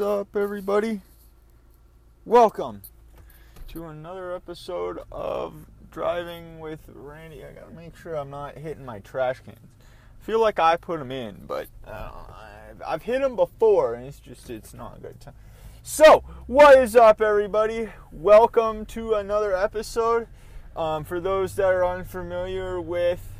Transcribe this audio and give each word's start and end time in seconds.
What's 0.00 0.20
up, 0.20 0.34
everybody? 0.34 1.02
Welcome 2.24 2.80
to 3.68 3.84
another 3.84 4.34
episode 4.34 5.00
of 5.12 5.66
Driving 5.90 6.58
with 6.58 6.80
Randy. 6.88 7.44
I 7.44 7.52
gotta 7.52 7.74
make 7.74 7.94
sure 7.94 8.14
I'm 8.14 8.30
not 8.30 8.56
hitting 8.56 8.86
my 8.86 9.00
trash 9.00 9.40
cans. 9.40 9.58
I 9.58 10.24
feel 10.24 10.40
like 10.40 10.58
I 10.58 10.76
put 10.76 11.00
them 11.00 11.12
in, 11.12 11.44
but 11.46 11.68
uh, 11.86 12.12
I've, 12.86 13.02
hit 13.02 13.20
them 13.20 13.36
before, 13.36 13.92
and 13.92 14.06
it's 14.06 14.20
just 14.20 14.48
it's 14.48 14.72
not 14.72 14.96
a 14.96 15.00
good 15.02 15.20
time. 15.20 15.34
So, 15.82 16.24
what 16.46 16.78
is 16.78 16.96
up, 16.96 17.20
everybody? 17.20 17.90
Welcome 18.10 18.86
to 18.86 19.12
another 19.12 19.54
episode. 19.54 20.28
Um, 20.74 21.04
for 21.04 21.20
those 21.20 21.56
that 21.56 21.74
are 21.74 21.84
unfamiliar 21.84 22.80
with 22.80 23.34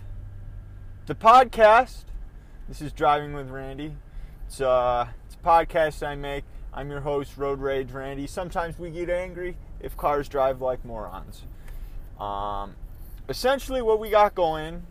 the 1.06 1.14
podcast, 1.14 2.04
this 2.68 2.82
is 2.82 2.92
Driving 2.92 3.32
with 3.32 3.48
Randy. 3.48 3.96
It's 4.46 4.60
uh, 4.60 5.06
podcast 5.42 6.06
I 6.06 6.14
make. 6.14 6.44
I'm 6.72 6.90
your 6.90 7.00
host, 7.00 7.36
Road 7.36 7.60
Rage 7.60 7.90
Randy. 7.90 8.26
Sometimes 8.26 8.78
we 8.78 8.90
get 8.90 9.10
angry 9.10 9.56
if 9.80 9.96
cars 9.96 10.28
drive 10.28 10.60
like 10.60 10.84
morons. 10.84 11.42
Um, 12.18 12.76
essentially, 13.28 13.82
what 13.82 13.98
we 13.98 14.10
got 14.10 14.34
going 14.34 14.82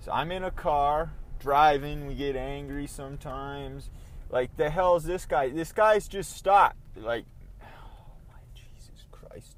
is 0.00 0.08
I'm 0.08 0.30
in 0.30 0.44
a 0.44 0.50
car 0.50 1.12
driving. 1.38 2.06
We 2.06 2.14
get 2.14 2.36
angry 2.36 2.86
sometimes. 2.86 3.90
Like 4.30 4.56
the 4.56 4.70
hell 4.70 4.96
is 4.96 5.04
this 5.04 5.26
guy? 5.26 5.48
This 5.48 5.72
guy's 5.72 6.08
just 6.08 6.36
stopped. 6.36 6.76
Like, 6.96 7.24
oh 7.62 7.66
my 8.28 8.38
Jesus 8.54 9.06
Christ! 9.10 9.56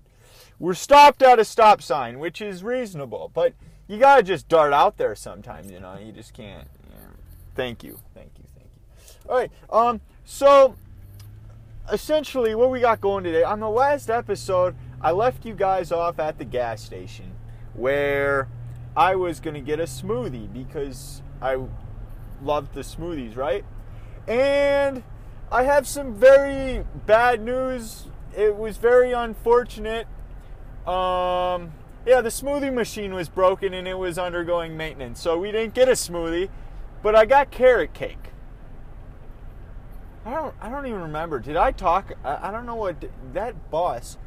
We're 0.59 0.75
stopped 0.75 1.23
at 1.23 1.39
a 1.39 1.45
stop 1.45 1.83
sign, 1.83 2.19
which 2.19 2.41
is 2.41 2.63
reasonable, 2.63 3.31
but 3.35 3.55
you 3.87 3.99
gotta 3.99 4.23
just 4.23 4.49
dart 4.49 4.73
out 4.73 4.97
there 4.97 5.15
sometimes. 5.15 5.71
You 5.71 5.81
know, 5.81 5.99
you 5.99 6.13
just 6.13 6.33
can't. 6.35 6.69
Thank 7.55 7.83
you, 7.83 7.99
thank 8.15 8.31
you. 8.39 8.48
All 9.29 9.37
right. 9.37 9.51
Um. 9.71 10.01
So, 10.25 10.75
essentially, 11.93 12.55
what 12.55 12.71
we 12.71 12.81
got 12.81 13.01
going 13.01 13.25
today 13.25 13.43
on 13.43 13.61
the 13.61 13.69
last 13.69 14.09
episode, 14.11 14.75
I 15.01 15.11
left 15.11 15.45
you 15.45 15.55
guys 15.55 15.93
off 15.93 16.19
at 16.19 16.39
the 16.39 16.45
gas 16.45 16.83
station 16.83 17.33
where 17.75 18.49
I 18.97 19.15
was 19.17 19.41
gonna 19.41 19.61
get 19.61 19.81
a 19.81 19.85
smoothie 19.85 20.53
because 20.53 21.23
I 21.43 21.59
loved 22.43 22.75
the 22.75 22.81
smoothies, 22.81 23.37
right? 23.37 23.65
And 24.27 25.03
I 25.51 25.63
have 25.65 25.87
some 25.87 26.15
very 26.15 26.85
bad 27.07 27.43
news. 27.43 28.07
It 28.37 28.57
was 28.57 28.77
very 28.77 29.13
unfortunate. 29.13 30.07
Um, 30.87 31.73
yeah, 32.07 32.21
the 32.23 32.31
smoothie 32.31 32.73
machine 32.73 33.15
was 33.15 33.29
broken 33.29 33.75
and 33.75 33.87
it 33.87 33.99
was 33.99 34.19
undergoing 34.19 34.77
maintenance, 34.77 35.21
so 35.21 35.39
we 35.39 35.53
didn't 35.53 35.75
get 35.75 35.89
a 35.89 35.93
smoothie. 35.93 36.49
But 37.03 37.15
I 37.15 37.27
got 37.27 37.51
carrot 37.51 37.95
cake. 37.95 38.29
I 40.25 40.35
don't. 40.35 40.55
I 40.61 40.69
don't 40.69 40.87
even 40.87 41.01
remember. 41.03 41.39
Did 41.39 41.57
I 41.57 41.73
talk? 41.73 42.13
I, 42.25 42.49
I 42.49 42.51
don't 42.51 42.67
know 42.67 42.75
what 42.75 43.05
that 43.33 43.71
bus 43.71 44.19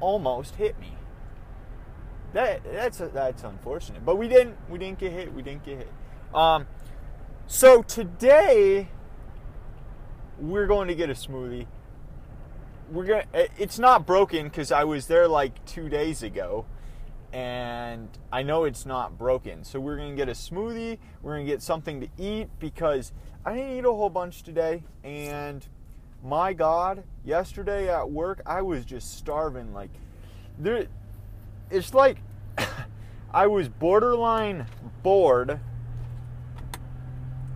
almost 0.00 0.56
hit 0.56 0.78
me. 0.78 0.92
That 2.32 2.62
that's 2.64 2.98
that's 2.98 3.42
unfortunate. 3.44 4.04
But 4.04 4.16
we 4.16 4.28
didn't. 4.28 4.56
We 4.68 4.78
didn't 4.78 4.98
get 4.98 5.12
hit. 5.12 5.32
We 5.32 5.42
didn't 5.42 5.64
get 5.64 5.78
hit. 5.78 5.92
Um. 6.34 6.66
So 7.46 7.82
today 7.82 8.88
we're 10.38 10.66
going 10.66 10.88
to 10.88 10.94
get 10.94 11.08
a 11.08 11.14
smoothie. 11.14 11.66
We're 12.90 13.04
gonna. 13.04 13.24
It's 13.58 13.78
not 13.78 14.06
broken 14.06 14.44
because 14.44 14.70
I 14.70 14.84
was 14.84 15.06
there 15.06 15.26
like 15.26 15.64
two 15.64 15.88
days 15.88 16.22
ago, 16.22 16.66
and 17.32 18.08
I 18.30 18.42
know 18.42 18.64
it's 18.64 18.86
not 18.86 19.18
broken. 19.18 19.64
So 19.64 19.80
we're 19.80 19.96
gonna 19.96 20.14
get 20.14 20.28
a 20.28 20.32
smoothie. 20.32 20.98
We're 21.22 21.34
gonna 21.34 21.46
get 21.46 21.62
something 21.62 22.00
to 22.00 22.08
eat 22.16 22.48
because 22.60 23.12
I 23.46 23.54
didn't 23.54 23.78
eat 23.78 23.84
a 23.84 23.92
whole 23.92 24.10
bunch 24.10 24.42
today, 24.42 24.82
and 25.04 25.64
my 26.24 26.52
God, 26.52 27.04
yesterday 27.24 27.88
at 27.88 28.10
work 28.10 28.42
I 28.44 28.62
was 28.62 28.84
just 28.84 29.16
starving. 29.16 29.72
Like 29.72 29.90
there, 30.58 30.88
it's 31.70 31.94
like 31.94 32.18
I 33.30 33.46
was 33.46 33.68
borderline 33.68 34.66
bored. 35.04 35.60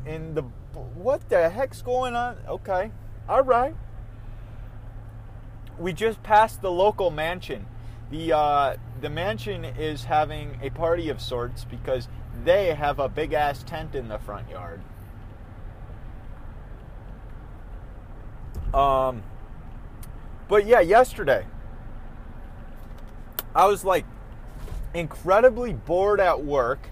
And 0.06 0.36
the 0.36 0.42
what 0.94 1.28
the 1.28 1.50
heck's 1.50 1.82
going 1.82 2.14
on? 2.14 2.36
Okay, 2.46 2.92
all 3.28 3.42
right. 3.42 3.74
We 5.76 5.92
just 5.92 6.22
passed 6.22 6.62
the 6.62 6.70
local 6.70 7.10
mansion. 7.10 7.66
The 8.12 8.36
uh, 8.36 8.76
the 9.00 9.10
mansion 9.10 9.64
is 9.64 10.04
having 10.04 10.56
a 10.62 10.70
party 10.70 11.08
of 11.08 11.20
sorts 11.20 11.64
because 11.64 12.06
they 12.44 12.74
have 12.74 13.00
a 13.00 13.08
big 13.08 13.32
ass 13.32 13.64
tent 13.64 13.96
in 13.96 14.06
the 14.06 14.18
front 14.20 14.48
yard. 14.48 14.82
Um, 18.74 19.22
but 20.48 20.66
yeah, 20.66 20.80
yesterday 20.80 21.46
I 23.54 23.66
was 23.66 23.84
like 23.84 24.04
incredibly 24.94 25.72
bored 25.72 26.20
at 26.20 26.44
work, 26.44 26.88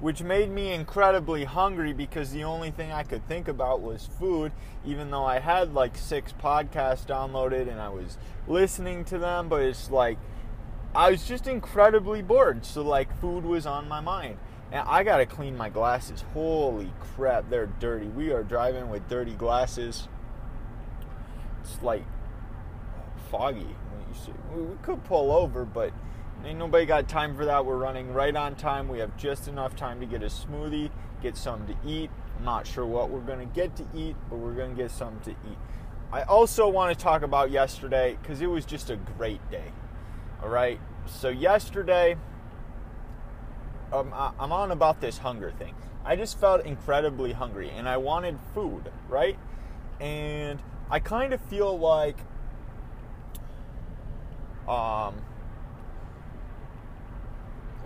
which 0.00 0.22
made 0.22 0.50
me 0.50 0.72
incredibly 0.72 1.44
hungry 1.44 1.92
because 1.92 2.32
the 2.32 2.44
only 2.44 2.70
thing 2.70 2.92
I 2.92 3.02
could 3.02 3.26
think 3.26 3.48
about 3.48 3.80
was 3.80 4.06
food, 4.18 4.52
even 4.84 5.10
though 5.10 5.24
I 5.24 5.38
had 5.38 5.74
like 5.74 5.96
six 5.96 6.32
podcasts 6.32 7.06
downloaded 7.06 7.70
and 7.70 7.80
I 7.80 7.88
was 7.88 8.18
listening 8.46 9.04
to 9.06 9.18
them, 9.18 9.48
but 9.48 9.62
it's 9.62 9.90
like 9.90 10.18
I 10.94 11.10
was 11.10 11.26
just 11.26 11.48
incredibly 11.48 12.22
bored. 12.22 12.64
So, 12.64 12.82
like, 12.82 13.18
food 13.20 13.44
was 13.44 13.66
on 13.66 13.88
my 13.88 14.00
mind. 14.00 14.38
And 14.70 14.86
I 14.88 15.02
gotta 15.02 15.26
clean 15.26 15.56
my 15.56 15.68
glasses. 15.68 16.24
Holy 16.32 16.92
crap, 17.00 17.50
they're 17.50 17.66
dirty. 17.66 18.06
We 18.06 18.32
are 18.32 18.44
driving 18.44 18.88
with 18.88 19.08
dirty 19.08 19.34
glasses. 19.34 20.08
It's 21.64 21.82
like 21.82 22.04
foggy. 23.30 23.76
We 24.54 24.66
could 24.82 25.02
pull 25.04 25.32
over, 25.32 25.64
but 25.64 25.92
ain't 26.44 26.58
nobody 26.58 26.86
got 26.86 27.08
time 27.08 27.34
for 27.34 27.44
that. 27.46 27.64
We're 27.66 27.76
running 27.76 28.12
right 28.12 28.34
on 28.36 28.54
time. 28.54 28.86
We 28.86 28.98
have 29.00 29.16
just 29.16 29.48
enough 29.48 29.74
time 29.74 29.98
to 30.00 30.06
get 30.06 30.22
a 30.22 30.26
smoothie, 30.26 30.90
get 31.20 31.36
something 31.36 31.74
to 31.74 31.88
eat. 31.88 32.10
I'm 32.38 32.44
not 32.44 32.66
sure 32.66 32.86
what 32.86 33.10
we're 33.10 33.20
gonna 33.20 33.46
get 33.46 33.74
to 33.76 33.86
eat, 33.94 34.14
but 34.28 34.36
we're 34.36 34.54
gonna 34.54 34.74
get 34.74 34.90
something 34.90 35.34
to 35.34 35.50
eat. 35.50 35.58
I 36.12 36.22
also 36.22 36.68
want 36.68 36.96
to 36.96 37.02
talk 37.02 37.22
about 37.22 37.50
yesterday 37.50 38.16
because 38.20 38.40
it 38.40 38.46
was 38.46 38.64
just 38.64 38.90
a 38.90 38.96
great 38.96 39.40
day. 39.50 39.72
All 40.42 40.48
right. 40.48 40.78
So 41.06 41.28
yesterday, 41.28 42.16
um, 43.92 44.12
I'm 44.38 44.52
on 44.52 44.70
about 44.70 45.00
this 45.00 45.18
hunger 45.18 45.50
thing. 45.50 45.74
I 46.04 46.16
just 46.16 46.38
felt 46.38 46.64
incredibly 46.64 47.32
hungry 47.32 47.70
and 47.70 47.88
I 47.88 47.96
wanted 47.96 48.38
food, 48.54 48.92
right? 49.08 49.38
And 49.98 50.60
I 50.90 50.98
kind 50.98 51.32
of 51.32 51.40
feel 51.42 51.78
like 51.78 52.16
um, 54.68 55.14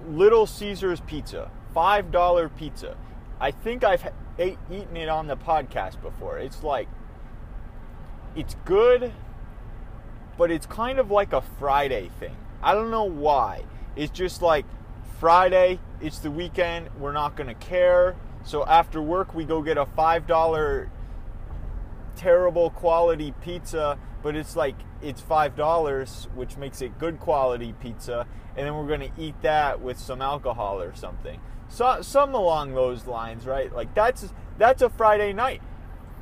Little 0.08 0.46
Caesars 0.46 1.00
pizza, 1.00 1.50
five 1.74 2.10
dollar 2.10 2.48
pizza. 2.48 2.96
I 3.40 3.50
think 3.50 3.84
I've 3.84 4.06
ate, 4.38 4.58
eaten 4.70 4.96
it 4.96 5.08
on 5.08 5.26
the 5.26 5.36
podcast 5.36 6.00
before. 6.00 6.38
It's 6.38 6.62
like 6.62 6.88
it's 8.36 8.56
good, 8.64 9.12
but 10.36 10.50
it's 10.50 10.66
kind 10.66 10.98
of 10.98 11.10
like 11.10 11.32
a 11.32 11.42
Friday 11.58 12.10
thing. 12.20 12.36
I 12.62 12.74
don't 12.74 12.90
know 12.90 13.04
why. 13.04 13.64
It's 13.96 14.12
just 14.12 14.42
like 14.42 14.64
Friday, 15.18 15.80
it's 16.00 16.20
the 16.20 16.30
weekend, 16.30 16.88
we're 16.98 17.12
not 17.12 17.36
going 17.36 17.48
to 17.48 17.54
care. 17.54 18.14
So 18.44 18.64
after 18.64 19.02
work, 19.02 19.34
we 19.34 19.44
go 19.44 19.62
get 19.62 19.76
a 19.76 19.84
$5 19.84 20.88
terrible 22.18 22.70
quality 22.70 23.32
pizza, 23.40 23.96
but 24.22 24.36
it's 24.36 24.56
like 24.56 24.74
it's 25.00 25.22
$5, 25.22 26.34
which 26.34 26.56
makes 26.56 26.82
it 26.82 26.98
good 26.98 27.20
quality 27.20 27.72
pizza, 27.80 28.26
and 28.56 28.66
then 28.66 28.74
we're 28.74 28.98
to 28.98 29.22
eat 29.22 29.40
that 29.42 29.80
with 29.80 29.98
some 29.98 30.20
alcohol 30.20 30.82
or 30.82 30.94
something. 30.94 31.40
So 31.68 32.02
some 32.02 32.34
along 32.34 32.74
those 32.74 33.06
lines, 33.06 33.46
right? 33.46 33.72
Like 33.72 33.94
that's 33.94 34.32
that's 34.58 34.82
a 34.82 34.90
Friday 34.90 35.32
night. 35.32 35.62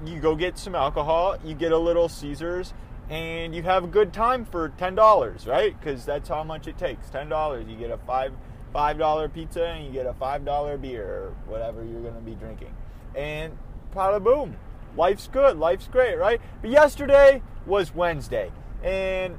You 0.04 0.20
go 0.20 0.37
get 0.37 0.58
some 0.58 0.75
alcohol, 0.75 1.38
you 1.43 1.54
get 1.54 1.72
a 1.72 1.78
little 1.78 2.08
Caesars, 2.08 2.75
and 3.08 3.54
you 3.54 3.62
have 3.62 3.84
a 3.84 3.87
good 3.87 4.12
time 4.12 4.44
for 4.44 4.69
ten 4.70 4.94
dollars, 4.94 5.46
right? 5.46 5.78
Because 5.78 6.04
that's 6.04 6.28
how 6.28 6.44
much 6.44 6.66
it 6.66 6.76
takes. 6.76 7.08
Ten 7.08 7.28
dollars, 7.28 7.66
you 7.69 7.76
get 7.76 7.90
a 7.90 7.99
five 7.99 8.32
five 8.72 8.99
dollar 8.99 9.28
pizza 9.28 9.64
and 9.64 9.87
you 9.87 9.92
get 9.92 10.04
a 10.04 10.12
five 10.14 10.44
dollar 10.44 10.76
beer 10.76 11.06
or 11.06 11.34
whatever 11.46 11.84
you're 11.84 12.02
gonna 12.02 12.20
be 12.20 12.34
drinking, 12.34 12.75
and 13.14 13.56
pada 13.94 14.22
boom, 14.22 14.56
life's 14.96 15.28
good, 15.28 15.58
life's 15.58 15.88
great, 15.88 16.16
right? 16.16 16.40
But 16.60 16.70
yesterday 16.70 17.43
was 17.66 17.94
Wednesday, 17.94 18.50
and 18.82 19.37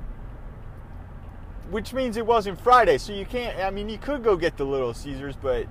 which 1.70 1.94
means 1.94 2.18
it 2.18 2.26
wasn't 2.26 2.60
Friday, 2.62 2.98
so 2.98 3.14
you 3.14 3.26
can't. 3.26 3.58
I 3.60 3.70
mean, 3.72 3.90
you 3.90 3.98
could 3.98 4.24
go 4.24 4.36
get 4.36 4.58
the 4.58 4.64
Little 4.66 4.94
Caesars, 4.94 5.36
but 5.36 5.68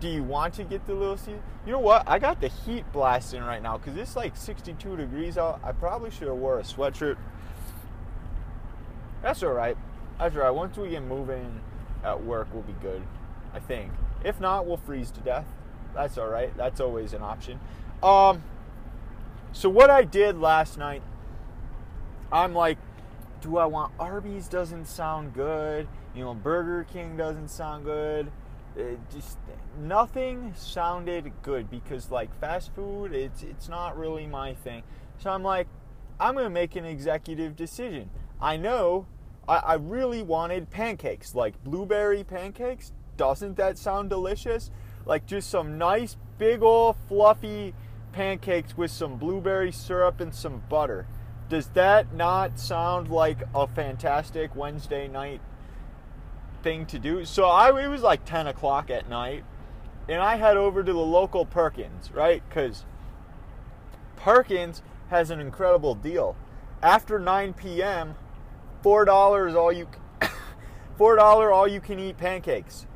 do 0.00 0.08
you 0.08 0.22
want 0.22 0.54
to 0.54 0.64
get 0.64 0.86
the 0.86 0.94
Little 0.94 1.16
Caesars? 1.16 1.40
You 1.64 1.72
know 1.72 1.78
what? 1.80 2.04
I 2.06 2.18
got 2.18 2.40
the 2.40 2.48
heat 2.48 2.84
blasting 2.92 3.42
right 3.42 3.62
now 3.62 3.78
because 3.78 3.96
it's 3.96 4.14
like 4.16 4.36
62 4.36 4.96
degrees 4.96 5.38
out. 5.38 5.60
I 5.64 5.72
probably 5.72 6.10
should 6.10 6.28
have 6.28 6.36
wore 6.36 6.58
a 6.58 6.62
sweatshirt. 6.62 7.16
That's 9.22 9.42
all 9.42 9.52
right. 9.52 9.76
That's 10.18 10.36
all 10.36 10.42
right. 10.42 10.50
Once 10.50 10.76
we 10.76 10.90
get 10.90 11.02
moving 11.02 11.60
at 12.04 12.24
work, 12.24 12.48
we'll 12.52 12.62
be 12.62 12.74
good. 12.80 13.02
I 13.52 13.58
think. 13.58 13.90
If 14.24 14.40
not, 14.40 14.66
we'll 14.66 14.76
freeze 14.76 15.10
to 15.12 15.20
death. 15.20 15.46
That's 15.94 16.18
all 16.18 16.28
right. 16.28 16.56
That's 16.56 16.80
always 16.80 17.12
an 17.12 17.22
option. 17.22 17.58
Um. 18.02 18.42
So 19.52 19.70
what 19.70 19.88
I 19.88 20.04
did 20.04 20.38
last 20.38 20.76
night, 20.76 21.02
I'm 22.30 22.52
like, 22.52 22.76
do 23.40 23.56
I 23.56 23.64
want 23.66 23.92
Arby's? 23.98 24.48
Doesn't 24.48 24.86
sound 24.86 25.32
good. 25.32 25.88
You 26.14 26.24
know, 26.24 26.34
Burger 26.34 26.84
King 26.84 27.16
doesn't 27.16 27.48
sound 27.48 27.84
good. 27.84 28.30
It 28.76 28.98
just 29.10 29.38
nothing 29.78 30.52
sounded 30.56 31.32
good 31.42 31.70
because 31.70 32.10
like 32.10 32.34
fast 32.40 32.74
food, 32.74 33.14
it's 33.14 33.42
it's 33.42 33.68
not 33.68 33.96
really 33.96 34.26
my 34.26 34.54
thing. 34.54 34.82
So 35.18 35.30
I'm 35.30 35.42
like, 35.42 35.66
I'm 36.20 36.34
gonna 36.34 36.50
make 36.50 36.76
an 36.76 36.84
executive 36.84 37.56
decision. 37.56 38.10
I 38.40 38.56
know 38.56 39.06
I, 39.48 39.56
I 39.56 39.74
really 39.74 40.22
wanted 40.22 40.70
pancakes, 40.70 41.34
like 41.34 41.62
blueberry 41.64 42.24
pancakes. 42.24 42.92
Doesn't 43.16 43.56
that 43.56 43.78
sound 43.78 44.10
delicious? 44.10 44.70
Like 45.06 45.24
just 45.24 45.48
some 45.48 45.78
nice 45.78 46.16
big 46.36 46.62
old 46.62 46.96
fluffy 47.08 47.74
pancakes 48.16 48.78
with 48.78 48.90
some 48.90 49.18
blueberry 49.18 49.70
syrup 49.70 50.22
and 50.22 50.34
some 50.34 50.62
butter. 50.70 51.06
Does 51.50 51.66
that 51.74 52.14
not 52.14 52.58
sound 52.58 53.10
like 53.10 53.42
a 53.54 53.66
fantastic 53.66 54.56
Wednesday 54.56 55.06
night 55.06 55.42
thing 56.62 56.86
to 56.86 56.98
do? 56.98 57.26
So 57.26 57.44
I 57.44 57.78
it 57.78 57.88
was 57.88 58.00
like 58.00 58.24
10 58.24 58.46
o'clock 58.46 58.88
at 58.88 59.06
night, 59.06 59.44
and 60.08 60.22
I 60.22 60.36
head 60.36 60.56
over 60.56 60.82
to 60.82 60.92
the 60.94 60.98
local 60.98 61.44
Perkins, 61.44 62.10
right? 62.10 62.42
Because 62.48 62.86
Perkins 64.16 64.80
has 65.10 65.30
an 65.30 65.38
incredible 65.38 65.94
deal. 65.94 66.36
After 66.82 67.18
9 67.18 67.52
p.m., 67.52 68.14
four 68.82 69.04
dollars 69.04 69.54
all 69.54 69.72
you 69.72 69.88
four 70.96 71.16
dollar 71.16 71.52
all 71.52 71.68
you 71.68 71.80
can 71.80 71.98
eat 71.98 72.16
pancakes. 72.16 72.86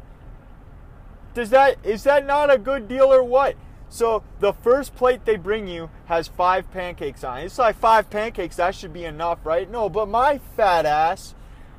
Does 1.34 1.50
that 1.50 1.76
is 1.84 2.04
that 2.04 2.24
not 2.24 2.50
a 2.50 2.56
good 2.56 2.88
deal 2.88 3.12
or 3.12 3.22
what? 3.22 3.54
So 3.90 4.22
the 4.38 4.54
first 4.54 4.94
plate 4.94 5.26
they 5.26 5.36
bring 5.36 5.68
you 5.68 5.90
has 6.06 6.28
five 6.28 6.70
pancakes 6.70 7.22
on 7.22 7.38
it. 7.38 7.44
It's 7.44 7.58
like 7.58 7.76
five 7.76 8.08
pancakes, 8.08 8.56
that 8.56 8.74
should 8.74 8.92
be 8.92 9.04
enough, 9.04 9.44
right? 9.44 9.70
No, 9.70 9.90
but 9.90 10.08
my 10.08 10.38
fat 10.56 10.86
ass, 10.86 11.34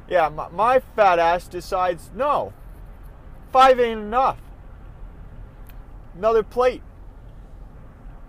yeah, 0.07 0.29
my, 0.29 0.49
my 0.49 0.79
fat 0.95 1.17
ass 1.17 1.47
decides 1.47 2.11
no, 2.13 2.53
five 3.51 3.79
ain't 3.79 4.01
enough. 4.01 4.37
Another 6.15 6.43
plate. 6.43 6.83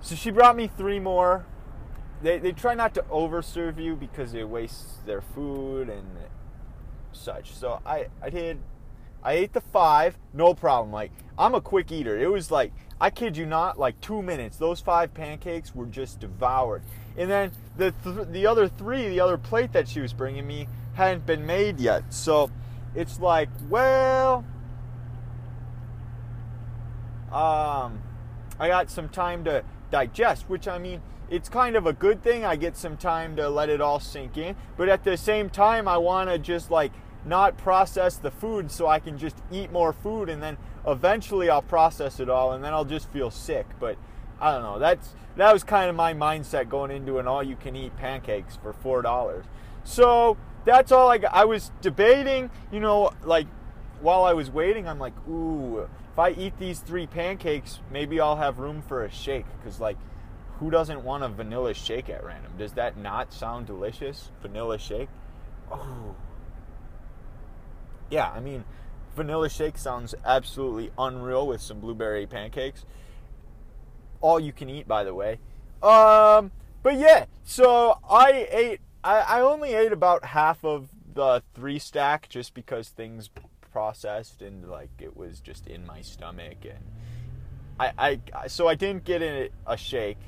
So 0.01 0.15
she 0.15 0.31
brought 0.31 0.57
me 0.57 0.69
three 0.69 0.99
more 0.99 1.45
they, 2.23 2.39
they 2.39 2.53
try 2.53 2.75
not 2.75 2.95
to 2.95 3.03
overserve 3.03 3.81
you 3.81 3.97
because 3.97 4.33
it 4.35 4.49
wastes 4.49 4.99
their 5.05 5.21
food 5.21 5.89
and 5.89 6.07
such. 7.13 7.53
So 7.53 7.81
I, 7.85 8.07
I 8.23 8.31
did 8.31 8.59
I 9.25 9.35
ate 9.35 9.53
the 9.53 9.61
five, 9.61 10.19
no 10.33 10.55
problem. 10.55 10.93
Like 10.93 11.11
I'm 11.37 11.55
a 11.55 11.61
quick 11.61 11.93
eater. 11.93 12.19
It 12.19 12.31
was 12.31 12.51
like 12.51 12.73
I 13.03 13.11
kid 13.11 13.37
you 13.37 13.47
not, 13.47 13.81
like 13.81 14.01
two 14.01 14.23
minutes. 14.23 14.59
Those 14.59 14.79
five 14.79 15.13
pancakes 15.13 15.75
were 15.75 15.87
just 15.87 16.21
devoured. 16.21 16.83
And 17.17 17.29
then 17.29 17.51
the 17.77 17.91
th- 18.05 18.29
the 18.31 18.47
other 18.47 18.69
three, 18.69 19.09
the 19.09 19.19
other 19.19 19.37
plate 19.37 19.73
that 19.73 19.89
she 19.89 20.01
was 20.01 20.13
bringing 20.13 20.47
me 20.47 20.69
hadn't 20.95 21.27
been 21.27 21.45
made 21.45 21.81
yet. 21.81 22.15
So 22.15 22.49
it's 22.95 23.19
like, 23.19 23.49
well, 23.69 24.45
um, 27.33 28.01
I 28.61 28.69
got 28.69 28.89
some 28.89 29.09
time 29.09 29.43
to 29.47 29.65
digest. 29.91 30.49
Which 30.49 30.69
I 30.69 30.79
mean, 30.79 31.03
it's 31.29 31.49
kind 31.49 31.75
of 31.75 31.87
a 31.89 31.93
good 31.93 32.23
thing. 32.23 32.45
I 32.45 32.55
get 32.55 32.77
some 32.77 32.97
time 32.97 33.35
to 33.35 33.49
let 33.49 33.69
it 33.69 33.81
all 33.81 33.99
sink 33.99 34.37
in. 34.37 34.55
But 34.77 34.89
at 34.89 35.03
the 35.03 35.17
same 35.17 35.51
time, 35.51 35.89
I 35.89 35.99
want 35.99 36.31
to 36.31 36.39
just 36.39 36.71
like 36.71 36.93
not 37.25 37.59
process 37.59 38.17
the 38.17 38.31
food 38.31 38.71
so 38.71 38.87
I 38.87 39.01
can 39.01 39.19
just 39.19 39.37
eat 39.51 39.73
more 39.73 39.93
food 39.93 40.29
and 40.29 40.41
then 40.41 40.57
eventually 40.87 41.49
I'll 41.51 41.63
process 41.63 42.21
it 42.21 42.29
all 42.29 42.53
and 42.53 42.65
then 42.65 42.73
I'll 42.73 42.85
just 42.85 43.09
feel 43.11 43.31
sick. 43.31 43.67
But 43.79 43.97
I 44.41 44.53
don't 44.53 44.63
know. 44.63 44.79
That's 44.79 45.15
that 45.37 45.53
was 45.53 45.65
kind 45.65 45.89
of 45.89 45.97
my 45.97 46.15
mindset 46.15 46.69
going 46.69 46.91
into 46.91 47.19
an 47.19 47.27
all 47.27 47.43
you 47.43 47.57
can 47.57 47.75
eat 47.77 47.97
pancakes 47.97 48.59
for 48.63 48.73
$4. 48.73 49.45
So, 49.85 50.37
that's 50.65 50.93
all 50.93 51.11
I 51.11 51.19
got. 51.19 51.35
I 51.35 51.45
was 51.45 51.73
debating, 51.81 52.51
you 52.71 52.81
know, 52.81 53.11
like 53.25 53.47
while 54.01 54.25
I 54.25 54.33
was 54.33 54.51
waiting, 54.51 54.87
I'm 54.87 54.99
like, 54.99 55.15
"Ooh, 55.29 55.89
if 56.13 56.19
I 56.19 56.31
eat 56.31 56.59
these 56.59 56.81
3 56.81 57.07
pancakes, 57.07 57.81
maybe 57.91 58.21
I'll 58.21 58.37
have 58.37 58.59
room 58.59 58.83
for 58.83 59.05
a 59.05 59.11
shake 59.11 59.47
cuz 59.65 59.81
like 59.81 59.97
who 60.59 60.71
doesn't 60.71 61.03
want 61.03 61.25
a 61.25 61.29
vanilla 61.29 61.75
shake 61.75 62.09
at 62.09 62.25
random? 62.25 62.53
Does 62.57 62.73
that 62.75 62.97
not 62.97 63.33
sound 63.33 63.67
delicious? 63.67 64.31
Vanilla 64.43 64.79
shake? 64.79 65.09
Oh. 65.71 66.15
Yeah, 68.11 68.31
I 68.31 68.39
mean, 68.41 68.65
vanilla 69.15 69.49
shake 69.49 69.79
sounds 69.79 70.15
absolutely 70.25 70.91
unreal 70.99 71.47
with 71.47 71.61
some 71.61 71.81
blueberry 71.81 72.27
pancakes. 72.27 72.85
All 74.21 74.39
you 74.39 74.53
can 74.53 74.69
eat, 74.69 74.87
by 74.87 75.05
the 75.05 75.15
way. 75.15 75.39
Um, 75.83 76.53
but 76.83 76.99
yeah, 76.99 77.27
so 77.43 77.99
I 78.09 78.47
ate, 78.51 78.81
I, 79.03 79.19
I 79.19 79.41
only 79.41 79.75
ate 79.75 79.93
about 79.93 80.25
half 80.25 80.65
of 80.65 80.89
the 81.15 81.43
three 81.55 81.79
stack 81.79 82.29
just 82.29 82.55
because 82.55 82.89
things 82.89 83.31
processed 83.73 84.43
and 84.43 84.69
like 84.69 84.91
it 84.99 85.17
was 85.17 85.41
just 85.41 85.67
in 85.67 85.87
my 85.87 86.03
stomach 86.03 86.59
and 86.65 86.85
I, 87.81 88.21
I 88.35 88.47
so 88.47 88.69
I 88.69 88.75
didn't 88.75 89.05
get 89.05 89.23
in 89.23 89.49
a 89.67 89.77
shake 89.79 90.19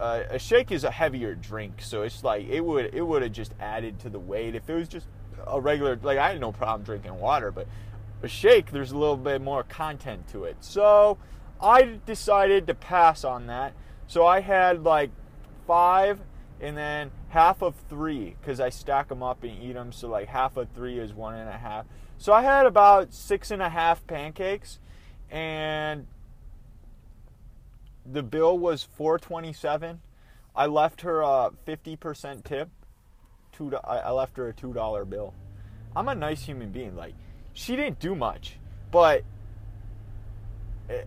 uh, 0.00 0.22
a 0.30 0.38
shake 0.38 0.72
is 0.72 0.84
a 0.84 0.90
heavier 0.90 1.34
drink, 1.34 1.82
so 1.82 2.02
it's 2.02 2.24
like 2.24 2.48
it 2.48 2.62
would 2.62 2.94
it 2.94 3.02
would 3.02 3.22
have 3.22 3.32
just 3.32 3.54
added 3.60 3.98
to 4.00 4.08
the 4.08 4.18
weight 4.18 4.54
if 4.54 4.68
it 4.68 4.74
was 4.74 4.88
just 4.88 5.06
a 5.46 5.60
regular. 5.60 5.98
Like 6.02 6.16
I 6.16 6.30
had 6.30 6.40
no 6.40 6.52
problem 6.52 6.82
drinking 6.82 7.20
water, 7.20 7.52
but 7.52 7.68
a 8.22 8.28
shake 8.28 8.70
there's 8.70 8.92
a 8.92 8.98
little 8.98 9.16
bit 9.16 9.40
more 9.40 9.62
content 9.62 10.28
to 10.28 10.44
it. 10.44 10.56
So 10.60 11.18
I 11.60 11.98
decided 12.06 12.66
to 12.66 12.74
pass 12.74 13.24
on 13.24 13.46
that. 13.46 13.74
So 14.06 14.26
I 14.26 14.40
had 14.40 14.84
like 14.84 15.10
five 15.66 16.20
and 16.60 16.76
then 16.76 17.10
half 17.28 17.62
of 17.62 17.74
three 17.88 18.36
because 18.40 18.60
I 18.60 18.68
stack 18.68 19.08
them 19.08 19.22
up 19.22 19.42
and 19.44 19.62
eat 19.62 19.72
them. 19.72 19.92
So 19.92 20.08
like 20.08 20.28
half 20.28 20.56
of 20.56 20.68
three 20.74 20.98
is 20.98 21.12
one 21.12 21.34
and 21.34 21.48
a 21.48 21.58
half. 21.58 21.86
So 22.18 22.32
I 22.32 22.42
had 22.42 22.66
about 22.66 23.14
six 23.14 23.50
and 23.50 23.62
a 23.62 23.68
half 23.68 24.06
pancakes 24.06 24.78
and 25.30 26.06
the 28.04 28.22
bill 28.22 28.58
was 28.58 28.82
427 28.82 30.00
i 30.56 30.66
left 30.66 31.02
her 31.02 31.20
a 31.20 31.50
50% 31.66 32.44
tip 32.44 32.68
two 33.52 33.74
i 33.84 34.10
left 34.10 34.36
her 34.36 34.48
a 34.48 34.52
$2 34.52 35.08
bill 35.08 35.34
i'm 35.94 36.08
a 36.08 36.14
nice 36.14 36.42
human 36.42 36.70
being 36.70 36.96
like 36.96 37.14
she 37.52 37.76
didn't 37.76 37.98
do 37.98 38.14
much 38.14 38.56
but 38.90 39.22
eh, 40.88 41.02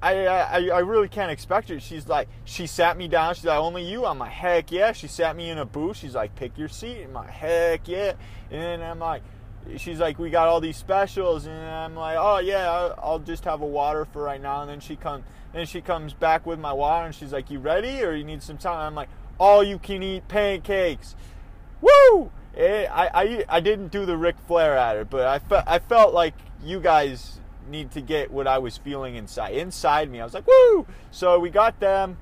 I, 0.00 0.26
I, 0.26 0.68
I 0.68 0.78
really 0.78 1.08
can't 1.08 1.32
expect 1.32 1.68
her. 1.70 1.80
She's 1.80 2.06
like, 2.06 2.28
she 2.44 2.68
sat 2.68 2.96
me 2.96 3.08
down. 3.08 3.34
She's 3.34 3.46
like, 3.46 3.58
only 3.58 3.82
you. 3.82 4.06
I'm 4.06 4.18
like, 4.18 4.30
heck 4.30 4.70
yeah. 4.70 4.92
She 4.92 5.08
sat 5.08 5.34
me 5.34 5.50
in 5.50 5.58
a 5.58 5.64
booth. 5.64 5.96
She's 5.96 6.14
like, 6.14 6.36
pick 6.36 6.56
your 6.56 6.68
seat. 6.68 7.02
I'm 7.02 7.12
like, 7.12 7.30
heck 7.30 7.88
yeah. 7.88 8.12
And 8.50 8.84
I'm 8.84 9.00
like, 9.00 9.22
she's 9.76 9.98
like, 9.98 10.18
we 10.20 10.30
got 10.30 10.46
all 10.46 10.60
these 10.60 10.76
specials. 10.76 11.46
And 11.46 11.60
I'm 11.60 11.96
like, 11.96 12.16
oh 12.16 12.38
yeah, 12.38 12.94
I'll 12.98 13.18
just 13.18 13.44
have 13.44 13.60
a 13.60 13.66
water 13.66 14.04
for 14.04 14.22
right 14.22 14.40
now. 14.40 14.60
And 14.60 14.70
then 14.70 14.78
she 14.78 14.94
comes, 14.94 15.24
and 15.52 15.68
she 15.68 15.80
comes 15.80 16.14
back 16.14 16.46
with 16.46 16.60
my 16.60 16.72
water 16.72 17.06
and 17.06 17.14
she's 17.14 17.32
like, 17.32 17.50
You 17.50 17.58
ready 17.58 18.02
or 18.04 18.14
you 18.14 18.24
need 18.24 18.42
some 18.42 18.58
time? 18.58 18.78
I'm 18.78 18.94
like, 18.94 19.08
All 19.40 19.64
you 19.64 19.78
can 19.80 20.02
eat 20.04 20.28
pancakes. 20.28 21.16
Woo! 21.80 22.30
It, 22.58 22.90
I, 22.90 23.08
I, 23.14 23.44
I 23.48 23.60
didn't 23.60 23.92
do 23.92 24.04
the 24.04 24.16
Ric 24.16 24.36
Flair 24.48 24.76
at 24.76 24.96
it, 24.96 25.08
but 25.08 25.26
I, 25.26 25.38
fe- 25.38 25.62
I 25.64 25.78
felt 25.78 26.12
like 26.12 26.34
you 26.60 26.80
guys 26.80 27.38
need 27.68 27.92
to 27.92 28.00
get 28.00 28.32
what 28.32 28.48
I 28.48 28.58
was 28.58 28.76
feeling 28.76 29.14
inside. 29.14 29.54
Inside 29.54 30.10
me, 30.10 30.20
I 30.20 30.24
was 30.24 30.34
like, 30.34 30.46
Woo! 30.46 30.84
So 31.12 31.38
we 31.38 31.50
got 31.50 31.78
them. 31.78 32.18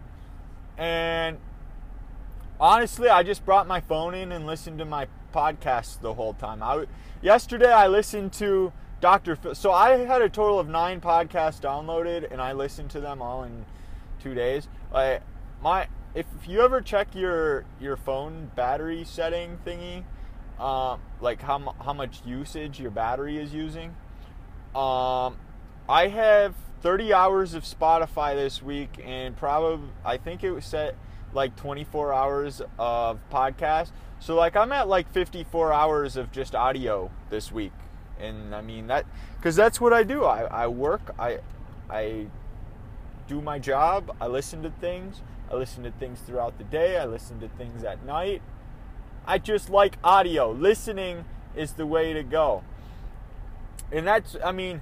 And 0.76 1.38
honestly, 2.60 3.08
I 3.08 3.22
just 3.22 3.46
brought 3.46 3.66
my 3.66 3.80
phone 3.80 4.14
in 4.14 4.30
and 4.30 4.46
listened 4.46 4.78
to 4.80 4.84
my 4.84 5.06
podcast 5.34 6.02
the 6.02 6.12
whole 6.12 6.34
time. 6.34 6.62
I, 6.62 6.84
yesterday, 7.22 7.72
I 7.72 7.86
listened 7.86 8.34
to 8.34 8.74
Dr. 9.00 9.36
Phil. 9.36 9.54
So 9.54 9.72
I 9.72 9.98
had 9.98 10.20
a 10.20 10.28
total 10.28 10.58
of 10.58 10.68
nine 10.68 11.00
podcasts 11.00 11.60
downloaded, 11.60 12.30
and 12.30 12.42
I 12.42 12.52
listened 12.52 12.90
to 12.90 13.00
them 13.00 13.22
all 13.22 13.42
in 13.42 13.64
two 14.20 14.34
days. 14.34 14.68
Like 14.92 15.22
my, 15.62 15.88
if 16.14 16.26
you 16.46 16.60
ever 16.60 16.82
check 16.82 17.14
your 17.14 17.64
your 17.80 17.96
phone 17.96 18.50
battery 18.54 19.04
setting 19.04 19.58
thingy, 19.66 20.04
um, 20.60 21.00
like 21.20 21.42
how 21.42 21.74
how 21.84 21.92
much 21.92 22.22
usage 22.24 22.80
your 22.80 22.90
battery 22.90 23.38
is 23.38 23.52
using, 23.52 23.90
um, 24.74 25.36
I 25.88 26.08
have 26.08 26.54
30 26.82 27.12
hours 27.12 27.54
of 27.54 27.64
Spotify 27.64 28.34
this 28.34 28.62
week, 28.62 29.00
and 29.04 29.36
probably 29.36 29.88
I 30.04 30.16
think 30.16 30.44
it 30.44 30.50
was 30.50 30.64
set 30.64 30.96
like 31.32 31.56
24 31.56 32.12
hours 32.12 32.62
of 32.78 33.18
podcast. 33.30 33.90
So 34.18 34.34
like 34.34 34.56
I'm 34.56 34.72
at 34.72 34.88
like 34.88 35.12
54 35.12 35.72
hours 35.72 36.16
of 36.16 36.32
just 36.32 36.54
audio 36.54 37.10
this 37.28 37.52
week 37.52 37.72
and 38.18 38.54
I 38.54 38.60
mean 38.60 38.86
that 38.88 39.06
because 39.36 39.56
that's 39.56 39.80
what 39.80 39.92
I 39.92 40.02
do. 40.02 40.24
I, 40.24 40.42
I 40.44 40.66
work. 40.66 41.14
I 41.18 41.38
I 41.88 42.26
do 43.28 43.40
my 43.40 43.58
job. 43.58 44.14
I 44.20 44.26
listen 44.26 44.62
to 44.62 44.70
things. 44.70 45.22
I 45.50 45.56
listen 45.56 45.84
to 45.84 45.90
things 45.92 46.20
throughout 46.20 46.58
the 46.58 46.64
day. 46.64 46.98
I 46.98 47.04
listen 47.04 47.40
to 47.40 47.48
things 47.48 47.84
at 47.84 48.04
night. 48.04 48.42
I 49.26 49.38
just 49.38 49.70
like 49.70 49.98
audio. 50.04 50.50
Listening 50.50 51.24
is 51.54 51.72
the 51.72 51.86
way 51.86 52.12
to 52.12 52.22
go. 52.22 52.62
And 53.90 54.06
that's 54.06 54.36
I 54.44 54.52
mean 54.52 54.80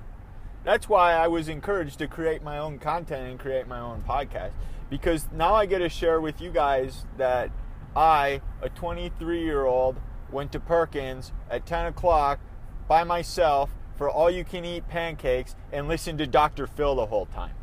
that's 0.65 0.89
why 0.89 1.13
I 1.13 1.29
was 1.29 1.49
encouraged 1.49 1.99
to 1.99 2.09
create 2.09 2.43
my 2.43 2.59
own 2.59 2.79
content 2.79 3.31
and 3.31 3.39
create 3.39 3.67
my 3.67 3.81
own 3.81 4.03
podcast 4.09 4.53
because 4.89 5.29
now 5.33 5.55
I 5.55 5.67
get 5.67 5.79
to 5.79 5.89
share 5.89 6.21
with 6.21 6.41
you 6.41 6.51
guys 6.51 7.05
that 7.19 7.51
I, 7.97 8.41
a 8.63 8.69
23 8.69 9.43
year 9.43 9.65
old, 9.65 10.01
went 10.31 10.53
to 10.53 10.61
Perkins 10.61 11.33
at 11.51 11.67
10 11.67 11.87
o'clock 11.87 12.41
by 12.89 13.05
myself 13.05 13.71
for 13.97 14.11
all 14.11 14.31
you 14.31 14.45
can 14.45 14.65
eat 14.65 14.89
pancakes 14.89 15.55
and 15.73 15.87
listened 15.87 16.19
to 16.19 16.27
Dr. 16.27 16.67
Phil 16.67 16.97
the 16.97 17.07
whole 17.07 17.27
time. 17.27 17.55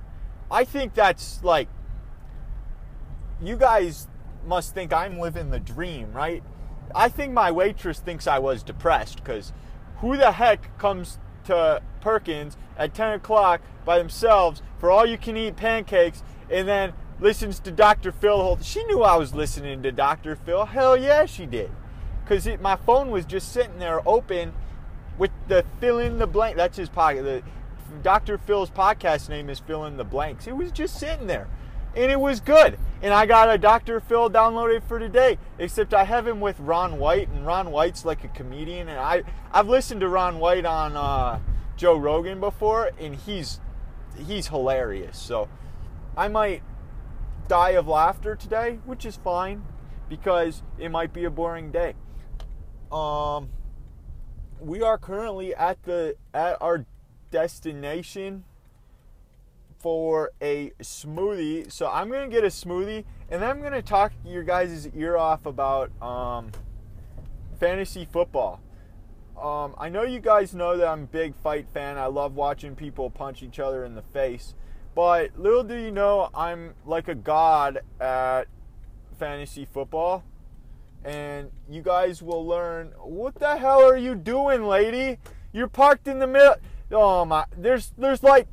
I 0.49 0.63
think 0.63 0.93
that's 0.93 1.43
like, 1.43 1.67
you 3.41 3.57
guys 3.57 4.07
must 4.45 4.73
think 4.73 4.93
I'm 4.93 5.19
living 5.19 5.49
the 5.49 5.59
dream, 5.59 6.13
right? 6.13 6.43
I 6.93 7.09
think 7.09 7.33
my 7.33 7.51
waitress 7.51 7.99
thinks 7.99 8.27
I 8.27 8.39
was 8.39 8.63
depressed 8.63 9.17
because 9.17 9.53
who 9.97 10.17
the 10.17 10.33
heck 10.33 10.77
comes 10.77 11.19
to 11.45 11.81
Perkins 12.01 12.57
at 12.77 12.93
10 12.93 13.13
o'clock 13.13 13.61
by 13.85 13.97
themselves 13.97 14.61
for 14.79 14.91
all 14.91 15.05
you 15.05 15.17
can 15.17 15.37
eat 15.37 15.55
pancakes 15.55 16.23
and 16.49 16.67
then 16.67 16.93
listens 17.19 17.59
to 17.61 17.71
Dr. 17.71 18.11
Phil. 18.11 18.59
She 18.61 18.83
knew 18.85 19.03
I 19.03 19.15
was 19.15 19.33
listening 19.33 19.83
to 19.83 19.91
Dr. 19.91 20.35
Phil. 20.35 20.65
Hell 20.65 20.97
yeah, 20.97 21.25
she 21.25 21.45
did. 21.45 21.71
Because 22.23 22.47
my 22.59 22.75
phone 22.75 23.11
was 23.11 23.25
just 23.25 23.51
sitting 23.51 23.79
there 23.79 24.07
open 24.07 24.53
with 25.17 25.31
the 25.47 25.65
Phil 25.79 25.99
in 25.99 26.17
the 26.17 26.27
Blank. 26.27 26.57
That's 26.57 26.77
his 26.77 26.89
pocket. 26.89 27.23
The, 27.23 27.43
Dr. 28.01 28.37
Phil's 28.37 28.71
podcast 28.71 29.29
name 29.29 29.49
is 29.49 29.59
Phil 29.59 29.85
in 29.85 29.97
the 29.97 30.03
Blanks. 30.03 30.47
It 30.47 30.55
was 30.55 30.71
just 30.71 30.97
sitting 30.97 31.27
there. 31.27 31.47
And 31.95 32.11
it 32.11 32.19
was 32.19 32.39
good. 32.39 32.77
And 33.01 33.13
I 33.13 33.25
got 33.25 33.49
a 33.49 33.57
Dr. 33.57 33.99
Phil 33.99 34.29
downloaded 34.29 34.83
for 34.83 34.99
today. 34.99 35.37
Except 35.59 35.93
I 35.93 36.03
have 36.03 36.27
him 36.27 36.39
with 36.39 36.59
Ron 36.59 36.99
White, 36.99 37.29
and 37.29 37.45
Ron 37.45 37.71
White's 37.71 38.05
like 38.05 38.23
a 38.23 38.29
comedian. 38.29 38.87
And 38.87 38.99
I, 38.99 39.23
I've 39.51 39.67
listened 39.67 40.01
to 40.01 40.07
Ron 40.07 40.39
White 40.39 40.65
on 40.65 40.95
uh, 40.95 41.39
Joe 41.75 41.97
Rogan 41.97 42.39
before, 42.39 42.91
and 42.99 43.15
he's 43.15 43.59
he's 44.27 44.47
hilarious. 44.47 45.17
So 45.17 45.49
I 46.15 46.27
might 46.27 46.63
die 47.47 47.71
of 47.71 47.87
laughter 47.87 48.35
today, 48.35 48.79
which 48.85 49.05
is 49.05 49.17
fine 49.17 49.63
because 50.07 50.63
it 50.77 50.89
might 50.89 51.13
be 51.13 51.23
a 51.23 51.29
boring 51.29 51.71
day. 51.71 51.95
Um, 52.91 53.49
we 54.59 54.81
are 54.81 54.97
currently 54.97 55.55
at 55.55 55.81
the 55.83 56.15
at 56.33 56.57
our 56.61 56.85
destination 57.31 58.43
for 59.81 60.31
a 60.41 60.71
smoothie. 60.81 61.71
So 61.71 61.89
I'm 61.89 62.09
gonna 62.09 62.27
get 62.27 62.43
a 62.43 62.47
smoothie, 62.47 63.03
and 63.29 63.41
then 63.41 63.49
I'm 63.49 63.61
gonna 63.61 63.81
talk 63.81 64.13
your 64.23 64.43
guys' 64.43 64.87
ear 64.95 65.17
off 65.17 65.45
about 65.45 65.91
um, 66.01 66.51
fantasy 67.59 68.07
football. 68.11 68.61
Um, 69.41 69.73
I 69.77 69.89
know 69.89 70.03
you 70.03 70.19
guys 70.19 70.53
know 70.53 70.77
that 70.77 70.87
I'm 70.87 71.03
a 71.03 71.07
big 71.07 71.35
fight 71.35 71.65
fan. 71.73 71.97
I 71.97 72.05
love 72.05 72.35
watching 72.35 72.75
people 72.75 73.09
punch 73.09 73.41
each 73.41 73.59
other 73.59 73.83
in 73.83 73.95
the 73.95 74.01
face. 74.01 74.53
But 74.93 75.37
little 75.37 75.63
do 75.63 75.75
you 75.75 75.91
know, 75.91 76.29
I'm 76.35 76.75
like 76.85 77.07
a 77.07 77.15
god 77.15 77.79
at 77.99 78.47
fantasy 79.17 79.65
football. 79.65 80.23
And 81.03 81.49
you 81.67 81.81
guys 81.81 82.21
will 82.21 82.45
learn 82.45 82.93
what 82.99 83.35
the 83.35 83.57
hell 83.57 83.81
are 83.81 83.97
you 83.97 84.13
doing, 84.13 84.63
lady? 84.63 85.17
You're 85.51 85.67
parked 85.67 86.07
in 86.07 86.19
the 86.19 86.27
middle. 86.27 86.55
Oh 86.91 87.25
my, 87.25 87.45
there's 87.57 87.93
there's 87.97 88.21
like 88.21 88.47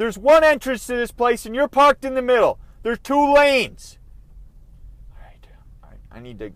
there's 0.00 0.18
one 0.18 0.42
entrance 0.42 0.86
to 0.86 0.96
this 0.96 1.10
place 1.10 1.46
and 1.46 1.54
you're 1.54 1.68
parked 1.68 2.04
in 2.04 2.14
the 2.14 2.22
middle. 2.22 2.58
There's 2.82 2.98
two 2.98 3.34
lanes. 3.34 3.98
All 5.12 5.22
right, 5.22 5.46
all 5.82 5.90
right. 5.90 5.98
I 6.10 6.20
need 6.20 6.38
to 6.38 6.52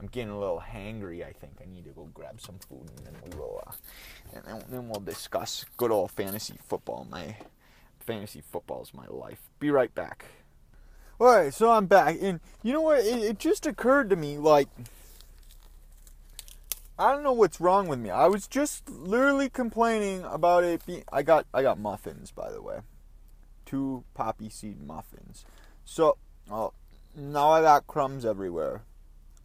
I'm 0.00 0.06
getting 0.06 0.30
a 0.30 0.38
little 0.38 0.62
hangry. 0.66 1.22
I 1.26 1.32
think 1.32 1.52
I 1.60 1.70
need 1.70 1.84
to 1.84 1.90
go 1.90 2.08
grab 2.14 2.40
some 2.40 2.58
food, 2.66 2.90
and 2.96 3.06
then 3.06 3.14
we 3.22 3.36
will, 3.36 3.62
uh, 3.66 3.72
and 4.34 4.44
then, 4.46 4.64
then 4.70 4.88
we'll 4.88 5.00
discuss 5.00 5.66
good 5.76 5.90
old 5.90 6.10
fantasy 6.10 6.54
football. 6.66 7.06
My 7.10 7.36
fantasy 7.98 8.40
football 8.40 8.80
is 8.82 8.94
my 8.94 9.06
life. 9.08 9.42
Be 9.58 9.70
right 9.70 9.94
back. 9.94 10.24
All 11.20 11.26
right, 11.26 11.52
so 11.52 11.70
I'm 11.70 11.84
back, 11.84 12.16
and 12.18 12.40
you 12.62 12.72
know 12.72 12.80
what? 12.80 13.00
It, 13.00 13.22
it 13.22 13.38
just 13.38 13.66
occurred 13.66 14.08
to 14.08 14.16
me, 14.16 14.38
like, 14.38 14.68
I 17.00 17.12
don't 17.12 17.22
know 17.22 17.32
what's 17.32 17.62
wrong 17.62 17.88
with 17.88 17.98
me. 17.98 18.10
I 18.10 18.26
was 18.26 18.46
just 18.46 18.90
literally 18.90 19.48
complaining 19.48 20.22
about 20.24 20.64
it 20.64 20.84
being. 20.84 21.02
I 21.10 21.22
got 21.22 21.46
I 21.54 21.62
got 21.62 21.78
muffins, 21.78 22.30
by 22.30 22.52
the 22.52 22.60
way, 22.60 22.80
two 23.64 24.04
poppy 24.12 24.50
seed 24.50 24.82
muffins. 24.86 25.46
So, 25.86 26.18
oh, 26.50 26.74
now 27.16 27.48
I 27.52 27.62
got 27.62 27.86
crumbs 27.86 28.26
everywhere. 28.26 28.82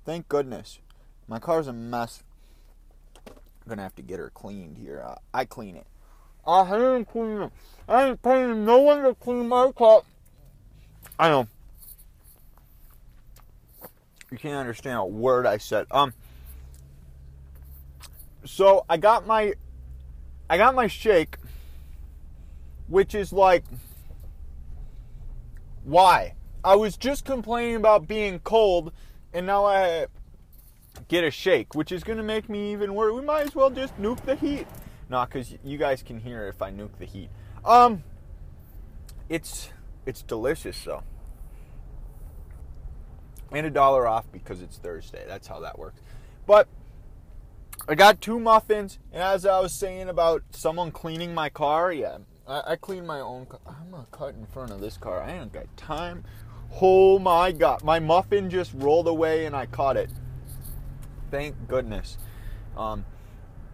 Thank 0.03 0.27
goodness. 0.27 0.79
My 1.29 1.39
car's 1.39 1.67
a 1.67 1.74
mess. 1.74 2.24
I'm 3.25 3.69
gonna 3.69 3.83
have 3.83 3.95
to 3.95 4.01
get 4.01 4.19
her 4.19 4.31
cleaned 4.31 4.77
here. 4.77 5.01
Uh, 5.07 5.15
I 5.33 5.45
clean 5.45 5.77
it. 5.77 5.88
I 6.45 6.69
didn't 6.69 7.05
clean 7.05 7.41
it. 7.41 7.51
I 7.88 8.09
ain't 8.09 8.21
paying 8.21 8.65
no 8.65 8.79
one 8.79 9.01
to 9.03 9.15
clean 9.15 9.47
my 9.47 9.71
car. 9.71 10.01
I 11.17 11.29
know. 11.29 11.47
You 14.29 14.38
can't 14.38 14.57
understand 14.57 15.00
a 15.00 15.05
word 15.05 15.45
I 15.45 15.55
said. 15.57 15.88
Um. 15.89 16.12
So 18.46 18.86
I 18.90 18.98
got 18.98 19.25
my, 19.25 19.54
I 20.50 20.58
got 20.58 20.75
my 20.75 20.88
shake, 20.88 21.38
which 22.88 23.16
is 23.16 23.34
like, 23.34 23.64
why? 25.84 26.36
I 26.64 26.75
was 26.75 26.98
just 26.98 27.25
complaining 27.25 27.75
about 27.75 28.08
being 28.08 28.40
cold 28.40 28.92
and 29.34 29.46
now 29.46 29.66
I 29.66 30.08
get 31.08 31.24
a 31.24 31.32
shake, 31.32 31.75
which 31.75 31.92
is 31.92 32.04
to 32.18 32.24
make 32.24 32.50
me 32.50 32.72
even 32.72 32.96
worse. 32.96 33.14
We 33.14 33.22
might 33.22 33.46
as 33.46 33.56
well 33.56 33.70
just 33.70 34.00
nuke 34.00 34.24
the 34.25 34.36
heat. 34.36 34.66
Not 35.10 35.30
because 35.30 35.54
you 35.64 35.78
guys 35.78 36.02
can 36.02 36.20
hear 36.20 36.48
if 36.48 36.62
I 36.62 36.72
nuke 36.72 36.98
the 36.98 37.06
heat. 37.06 37.30
Um, 37.64 38.04
it's 39.30 39.70
it's 40.06 40.22
delicious 40.22 40.82
though, 40.84 41.04
and 43.52 43.68
a 43.68 43.70
dollar 43.70 44.08
off 44.08 44.25
because 44.32 44.62
it's 44.62 44.78
Thursday. 44.78 45.25
That's 45.28 45.48
how 45.48 45.60
that 45.60 45.78
works. 45.78 46.02
But 46.48 46.68
I 47.88 47.96
got 47.96 48.20
two 48.20 48.39
muffins, 48.39 49.00
and 49.12 49.22
as 49.22 49.46
I 49.46 49.60
was 49.60 49.72
saying 49.72 50.10
about 50.10 50.44
someone 50.51 50.92
cleaning 50.92 51.34
my 51.34 51.50
car, 51.50 51.92
yeah, 51.94 52.18
I, 52.48 52.62
I 52.72 52.75
clean 52.75 53.06
my 53.06 53.20
own. 53.20 53.46
car. 53.46 53.60
I'm 53.68 53.92
gonna 53.92 54.08
cut 54.12 54.36
in 54.36 54.46
front 54.48 54.72
of 54.72 54.82
this 54.82 54.98
car. 54.98 55.22
I 55.22 55.34
ain't 55.34 55.54
got 55.54 55.75
time 55.77 56.24
Oh 56.82 57.20
my 57.20 57.54
god, 57.54 57.84
my 57.84 58.00
muffin 58.00 58.50
just 58.50 58.74
rolled 58.74 59.08
away 59.08 59.46
and 59.46 59.56
I 59.56 59.65
caught 59.65 59.96
it. 59.96 60.10
Thank 61.32 61.68
goodness. 61.68 62.18
Um, 62.75 63.06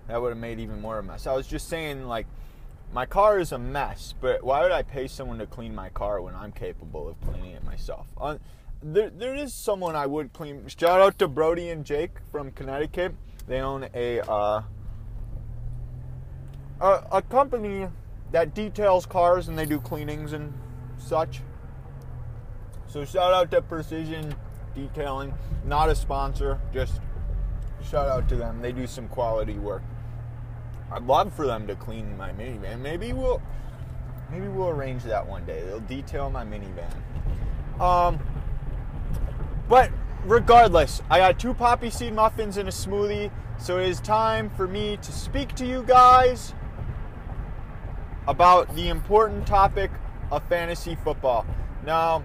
that 0.07 0.21
would 0.21 0.29
have 0.29 0.37
made 0.37 0.59
even 0.59 0.81
more 0.81 0.99
of 0.99 1.05
a 1.05 1.07
mess. 1.07 1.25
I 1.25 1.33
was 1.33 1.47
just 1.47 1.67
saying, 1.67 2.07
like, 2.07 2.27
my 2.93 3.07
car 3.07 3.39
is 3.39 3.51
a 3.51 3.57
mess, 3.57 4.13
but 4.21 4.43
why 4.43 4.61
would 4.61 4.71
I 4.71 4.83
pay 4.83 5.07
someone 5.07 5.39
to 5.39 5.47
clean 5.47 5.73
my 5.73 5.89
car 5.89 6.21
when 6.21 6.35
I'm 6.35 6.51
capable 6.51 7.07
of 7.09 7.19
cleaning 7.21 7.53
it 7.53 7.63
myself? 7.63 8.07
Uh, 8.19 8.37
there, 8.83 9.09
there 9.09 9.35
is 9.35 9.53
someone 9.53 9.95
I 9.95 10.05
would 10.05 10.33
clean. 10.33 10.67
Shout 10.67 11.01
out 11.01 11.17
to 11.19 11.27
Brody 11.27 11.69
and 11.69 11.83
Jake 11.83 12.11
from 12.31 12.51
Connecticut. 12.51 13.15
They 13.47 13.59
own 13.59 13.87
a 13.93 14.19
uh, 14.21 14.63
a, 16.79 17.03
a 17.11 17.21
company 17.21 17.87
that 18.31 18.55
details 18.55 19.05
cars 19.05 19.47
and 19.47 19.57
they 19.57 19.65
do 19.65 19.79
cleanings 19.79 20.33
and 20.33 20.53
such. 20.97 21.41
So 22.87 23.05
shout 23.05 23.33
out 23.33 23.51
to 23.51 23.61
Precision 23.61 24.35
Detailing, 24.75 25.33
not 25.65 25.89
a 25.89 25.95
sponsor, 25.95 26.59
just 26.73 27.01
shout 27.89 28.07
out 28.07 28.29
to 28.29 28.35
them. 28.35 28.61
They 28.61 28.71
do 28.71 28.87
some 28.87 29.07
quality 29.07 29.53
work. 29.53 29.83
I'd 30.91 31.03
love 31.03 31.33
for 31.33 31.45
them 31.45 31.67
to 31.67 31.75
clean 31.75 32.17
my 32.17 32.31
minivan. 32.31 32.79
Maybe 32.79 33.13
we'll 33.13 33.41
maybe 34.29 34.47
we'll 34.47 34.69
arrange 34.69 35.03
that 35.03 35.25
one 35.25 35.45
day. 35.45 35.63
They'll 35.65 35.79
detail 35.81 36.29
my 36.29 36.43
minivan. 36.43 36.91
Um, 37.81 38.19
but 39.69 39.89
regardless, 40.25 41.01
I 41.09 41.19
got 41.19 41.39
two 41.39 41.53
poppy 41.53 41.89
seed 41.89 42.13
muffins 42.13 42.57
and 42.57 42.67
a 42.67 42.71
smoothie, 42.71 43.31
so 43.57 43.77
it 43.77 43.89
is 43.89 43.99
time 44.01 44.49
for 44.49 44.67
me 44.67 44.97
to 44.97 45.11
speak 45.11 45.55
to 45.55 45.65
you 45.65 45.83
guys 45.83 46.53
about 48.27 48.73
the 48.75 48.89
important 48.89 49.45
topic 49.47 49.91
of 50.31 50.43
fantasy 50.47 50.95
football. 51.03 51.45
Now, 51.85 52.23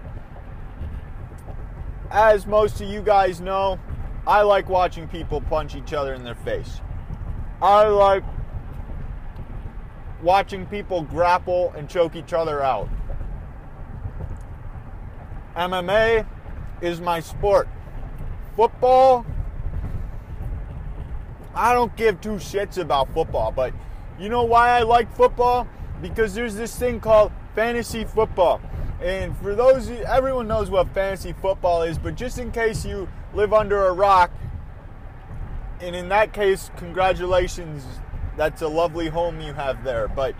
as 2.11 2.47
most 2.47 2.81
of 2.81 2.89
you 2.89 3.03
guys 3.03 3.41
know, 3.41 3.79
I 4.27 4.43
like 4.43 4.69
watching 4.69 5.09
people 5.09 5.41
punch 5.41 5.75
each 5.75 5.93
other 5.93 6.15
in 6.15 6.25
their 6.25 6.35
face. 6.35 6.81
I 7.63 7.87
like 7.87 8.25
watching 10.23 10.67
people 10.67 11.03
grapple 11.03 11.73
and 11.77 11.89
choke 11.89 12.17
each 12.17 12.33
other 12.33 12.63
out. 12.63 12.89
MMA 15.57 16.27
is 16.81 17.01
my 17.01 17.21
sport. 17.21 17.69
Football, 18.57 19.27
I 21.55 21.75
don't 21.75 21.95
give 21.95 22.21
two 22.23 22.37
shits 22.37 22.79
about 22.79 23.13
football, 23.13 23.53
but 23.53 23.75
you 24.19 24.31
know 24.31 24.45
why 24.45 24.71
I 24.71 24.83
like 24.83 25.15
football? 25.15 25.69
Because 26.01 26.35
there's 26.35 26.55
this 26.55 26.75
thing 26.75 26.99
called 27.01 27.33
fantasy 27.55 28.05
football. 28.05 28.61
And 29.03 29.37
for 29.39 29.55
those, 29.55 29.91
everyone 29.91 30.49
knows 30.49 30.71
what 30.71 30.89
fantasy 30.95 31.35
football 31.35 31.83
is, 31.83 31.99
but 31.99 32.15
just 32.15 32.39
in 32.39 32.51
case 32.51 32.85
you 32.85 33.09
live 33.35 33.53
under 33.53 33.87
a 33.87 33.93
rock, 33.93 34.31
and 35.81 35.95
in 35.95 36.09
that 36.09 36.33
case, 36.33 36.71
congratulations, 36.77 37.85
that's 38.39 38.63
a 38.63 38.69
lovely 38.69 39.09
home 39.09 39.41
you 39.41 39.53
have 39.53 39.85
there. 39.85 40.09
But 40.09 40.35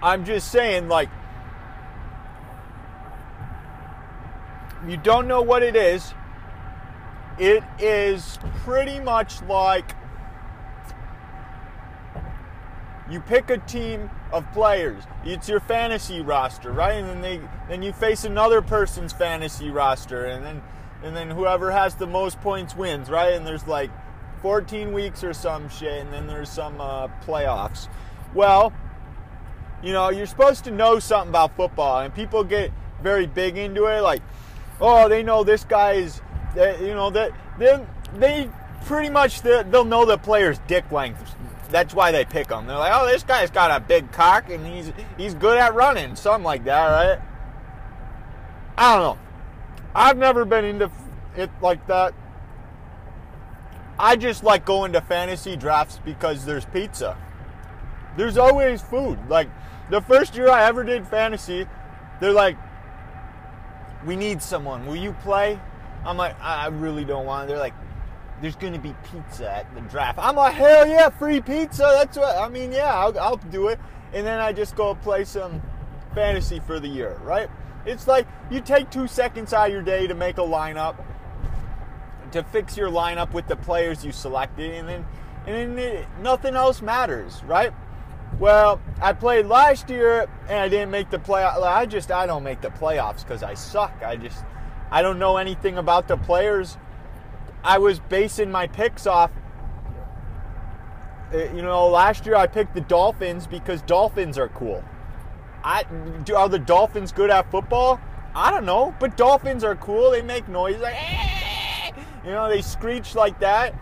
I'm 0.00 0.24
just 0.24 0.52
saying, 0.52 0.88
like, 0.88 1.08
you 4.86 4.96
don't 4.96 5.26
know 5.26 5.42
what 5.42 5.64
it 5.64 5.74
is. 5.74 6.14
It 7.40 7.64
is 7.78 8.38
pretty 8.64 9.00
much 9.00 9.42
like 9.42 9.96
you 13.10 13.20
pick 13.20 13.50
a 13.50 13.58
team 13.58 14.10
of 14.30 14.50
players. 14.52 15.02
It's 15.24 15.48
your 15.48 15.60
fantasy 15.60 16.20
roster, 16.20 16.70
right? 16.70 16.92
And 16.92 17.08
then 17.08 17.20
they 17.20 17.40
then 17.68 17.82
you 17.82 17.92
face 17.92 18.24
another 18.24 18.62
person's 18.62 19.12
fantasy 19.12 19.70
roster, 19.70 20.26
and 20.26 20.44
then 20.44 20.62
and 21.02 21.16
then 21.16 21.30
whoever 21.30 21.70
has 21.72 21.94
the 21.94 22.06
most 22.06 22.40
points 22.40 22.76
wins, 22.76 23.08
right? 23.10 23.32
And 23.32 23.46
there's 23.46 23.66
like 23.66 23.90
14 24.42 24.92
weeks 24.92 25.24
or 25.24 25.32
some 25.32 25.68
shit, 25.68 26.02
and 26.02 26.12
then 26.12 26.26
there's 26.26 26.50
some 26.50 26.80
uh, 26.80 27.08
playoffs. 27.26 27.88
Well, 28.34 28.72
you 29.82 29.92
know, 29.92 30.10
you're 30.10 30.26
supposed 30.26 30.64
to 30.64 30.70
know 30.70 30.98
something 30.98 31.30
about 31.30 31.56
football, 31.56 32.00
and 32.00 32.14
people 32.14 32.44
get 32.44 32.70
very 33.02 33.26
big 33.26 33.56
into 33.56 33.86
it, 33.86 34.00
like, 34.00 34.22
oh, 34.80 35.08
they 35.08 35.22
know 35.22 35.42
this 35.42 35.64
guy 35.64 35.92
is, 35.92 36.20
you 36.54 36.94
know, 36.94 37.10
that 37.10 37.32
they, 37.58 37.84
they 38.14 38.50
pretty 38.84 39.10
much 39.10 39.42
they'll 39.42 39.84
know 39.84 40.04
the 40.04 40.18
player's 40.18 40.58
dick 40.66 40.90
length. 40.90 41.34
That's 41.70 41.94
why 41.94 42.10
they 42.10 42.24
pick 42.24 42.48
them. 42.48 42.66
They're 42.66 42.76
like, 42.76 42.92
oh, 42.94 43.06
this 43.06 43.22
guy's 43.22 43.50
got 43.50 43.70
a 43.70 43.80
big 43.84 44.10
cock 44.12 44.50
and 44.50 44.66
he's 44.66 44.92
he's 45.16 45.34
good 45.34 45.56
at 45.56 45.74
running, 45.74 46.16
something 46.16 46.44
like 46.44 46.64
that, 46.64 46.86
right? 46.88 47.20
I 48.76 48.94
don't 48.96 49.02
know. 49.02 49.22
I've 49.94 50.16
never 50.16 50.44
been 50.44 50.64
into 50.64 50.90
it 51.36 51.50
like 51.60 51.86
that. 51.86 52.14
I 53.98 54.16
just 54.16 54.42
like 54.42 54.64
going 54.64 54.92
to 54.94 55.00
fantasy 55.00 55.56
drafts 55.56 56.00
because 56.04 56.44
there's 56.44 56.64
pizza. 56.64 57.16
There's 58.16 58.38
always 58.38 58.80
food. 58.80 59.18
Like 59.28 59.48
the 59.90 60.00
first 60.00 60.34
year 60.34 60.50
I 60.50 60.64
ever 60.64 60.82
did 60.82 61.06
fantasy, 61.06 61.66
they're 62.20 62.32
like, 62.32 62.56
"We 64.04 64.16
need 64.16 64.42
someone. 64.42 64.86
Will 64.86 64.96
you 64.96 65.12
play?" 65.22 65.60
I'm 66.04 66.16
like, 66.16 66.40
"I 66.40 66.68
really 66.68 67.04
don't 67.04 67.26
want." 67.26 67.48
They're 67.48 67.58
like, 67.58 67.74
"There's 68.40 68.56
going 68.56 68.72
to 68.72 68.78
be 68.78 68.94
pizza 69.10 69.50
at 69.50 69.74
the 69.74 69.80
draft." 69.82 70.18
I'm 70.20 70.36
like, 70.36 70.54
"Hell 70.54 70.86
yeah, 70.86 71.10
free 71.10 71.40
pizza!" 71.40 71.90
That's 71.98 72.16
what 72.16 72.36
I 72.36 72.48
mean. 72.48 72.72
Yeah, 72.72 72.94
I'll, 72.94 73.18
I'll 73.18 73.36
do 73.36 73.68
it. 73.68 73.78
And 74.12 74.26
then 74.26 74.40
I 74.40 74.52
just 74.52 74.76
go 74.76 74.94
play 74.94 75.24
some 75.24 75.62
fantasy 76.14 76.60
for 76.60 76.80
the 76.80 76.88
year, 76.88 77.18
right? 77.22 77.48
It's 77.86 78.06
like 78.06 78.26
you 78.50 78.60
take 78.60 78.90
two 78.90 79.06
seconds 79.06 79.52
out 79.52 79.68
of 79.68 79.72
your 79.72 79.82
day 79.82 80.06
to 80.06 80.14
make 80.14 80.38
a 80.38 80.42
lineup, 80.42 80.96
to 82.32 82.42
fix 82.42 82.76
your 82.76 82.90
lineup 82.90 83.32
with 83.32 83.46
the 83.46 83.56
players 83.56 84.04
you 84.04 84.12
selected, 84.12 84.74
and 84.74 84.88
then 84.88 85.06
and 85.46 85.78
then 85.78 85.78
it, 85.78 86.06
nothing 86.20 86.54
else 86.54 86.82
matters, 86.82 87.42
right? 87.44 87.72
Well, 88.38 88.80
I 89.02 89.12
played 89.12 89.46
last 89.46 89.90
year 89.90 90.28
and 90.48 90.58
I 90.58 90.68
didn't 90.68 90.90
make 90.90 91.10
the 91.10 91.18
play. 91.18 91.42
I 91.42 91.86
just 91.86 92.10
I 92.10 92.26
don't 92.26 92.42
make 92.44 92.60
the 92.60 92.68
playoffs 92.68 93.22
because 93.22 93.42
I 93.42 93.54
suck. 93.54 93.92
I 94.04 94.16
just 94.16 94.44
I 94.90 95.02
don't 95.02 95.18
know 95.18 95.36
anything 95.36 95.78
about 95.78 96.08
the 96.08 96.16
players. 96.16 96.76
I 97.62 97.78
was 97.78 98.00
basing 98.00 98.50
my 98.50 98.66
picks 98.66 99.06
off. 99.06 99.30
Uh, 101.32 101.38
you 101.54 101.62
know, 101.62 101.88
last 101.88 102.26
year 102.26 102.34
I 102.34 102.46
picked 102.46 102.74
the 102.74 102.80
Dolphins 102.80 103.46
because 103.46 103.82
Dolphins 103.82 104.36
are 104.36 104.48
cool. 104.48 104.84
I 105.62 105.84
are 106.34 106.48
the 106.48 106.58
Dolphins 106.58 107.12
good 107.12 107.30
at 107.30 107.50
football? 107.50 108.00
I 108.34 108.50
don't 108.50 108.64
know, 108.64 108.94
but 108.98 109.16
Dolphins 109.16 109.62
are 109.62 109.76
cool. 109.76 110.10
They 110.10 110.22
make 110.22 110.48
noise 110.48 110.80
like, 110.80 110.94
eh! 110.96 111.92
you 112.24 112.30
know, 112.30 112.48
they 112.48 112.62
screech 112.62 113.14
like 113.14 113.38
that. 113.40 113.74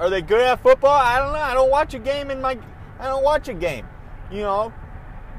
Are 0.00 0.08
they 0.08 0.22
good 0.22 0.40
at 0.40 0.62
football? 0.62 0.90
I 0.90 1.18
don't 1.18 1.32
know. 1.32 1.38
I 1.38 1.54
don't 1.54 1.70
watch 1.70 1.94
a 1.94 1.98
game 1.98 2.30
in 2.30 2.40
my. 2.40 2.58
I 2.98 3.06
don't 3.06 3.22
watch 3.22 3.48
a 3.48 3.54
game. 3.54 3.86
You 4.30 4.40
know, 4.42 4.72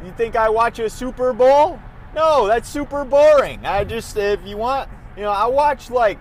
you 0.06 0.12
think 0.12 0.36
I 0.36 0.50
watch 0.50 0.80
a 0.80 0.90
Super 0.90 1.34
Bowl? 1.34 1.80
No, 2.16 2.48
that's 2.48 2.70
super 2.70 3.04
boring. 3.06 3.66
I 3.66 3.84
just 3.84 4.16
if 4.18 4.46
you 4.46 4.58
want, 4.58 4.90
you 5.18 5.24
know, 5.24 5.32
I 5.32 5.48
watch 5.48 5.90
like 5.90 6.20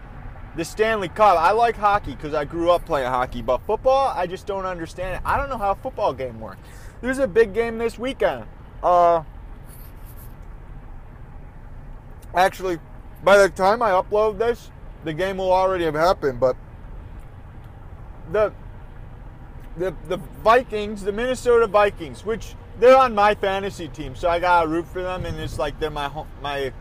the 0.56 0.64
Stanley 0.64 1.08
Cup. 1.08 1.38
I 1.38 1.52
like 1.52 1.76
hockey 1.76 2.14
because 2.14 2.34
I 2.34 2.44
grew 2.44 2.70
up 2.70 2.84
playing 2.86 3.08
hockey, 3.08 3.42
but 3.42 3.58
football, 3.66 4.12
I 4.14 4.26
just 4.26 4.46
don't 4.46 4.64
understand 4.64 5.16
it. 5.16 5.22
I 5.24 5.36
don't 5.36 5.48
know 5.48 5.58
how 5.58 5.72
a 5.72 5.74
football 5.74 6.12
game 6.12 6.40
works. 6.40 6.60
There's 7.00 7.18
a 7.18 7.26
big 7.26 7.52
game 7.52 7.78
this 7.78 7.98
weekend. 7.98 8.46
Uh, 8.82 9.22
actually, 12.34 12.78
by 13.22 13.36
the 13.36 13.48
time 13.48 13.82
I 13.82 13.90
upload 13.90 14.38
this, 14.38 14.70
the 15.04 15.12
game 15.12 15.36
will 15.36 15.52
already 15.52 15.84
have 15.84 15.94
happened. 15.94 16.40
But 16.40 16.56
the 18.30 18.52
the 19.76 19.94
the 20.08 20.16
Vikings, 20.42 21.02
the 21.02 21.12
Minnesota 21.12 21.66
Vikings, 21.66 22.24
which 22.24 22.54
they're 22.78 22.96
on 22.96 23.14
my 23.14 23.34
fantasy 23.34 23.88
team, 23.88 24.14
so 24.14 24.28
I 24.28 24.38
gotta 24.38 24.66
root 24.66 24.86
for 24.86 25.02
them, 25.02 25.24
and 25.26 25.38
it's 25.38 25.58
like 25.58 25.78
they're 25.78 25.90
my 25.90 26.08
home, 26.08 26.28
my 26.42 26.72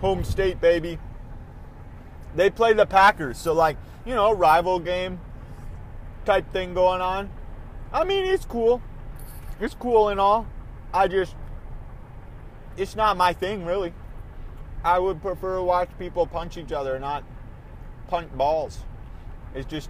home 0.00 0.24
state 0.24 0.60
baby. 0.60 0.98
They 2.34 2.50
play 2.50 2.72
the 2.72 2.86
Packers, 2.86 3.38
so 3.38 3.52
like 3.52 3.76
you 4.04 4.14
know 4.14 4.32
rival 4.32 4.78
game 4.78 5.20
type 6.24 6.50
thing 6.52 6.74
going 6.74 7.00
on. 7.00 7.30
I 7.92 8.04
mean, 8.04 8.24
it's 8.24 8.44
cool. 8.44 8.82
It's 9.60 9.74
cool 9.74 10.08
and 10.08 10.18
all. 10.18 10.46
I 10.92 11.08
just 11.08 11.34
it's 12.76 12.96
not 12.96 13.16
my 13.16 13.32
thing 13.32 13.64
really. 13.64 13.92
I 14.82 14.98
would 14.98 15.22
prefer 15.22 15.56
to 15.56 15.62
watch 15.62 15.88
people 15.98 16.26
punch 16.26 16.56
each 16.56 16.72
other, 16.72 16.98
not 16.98 17.24
punt 18.08 18.36
balls. 18.36 18.80
It's 19.54 19.66
just 19.66 19.88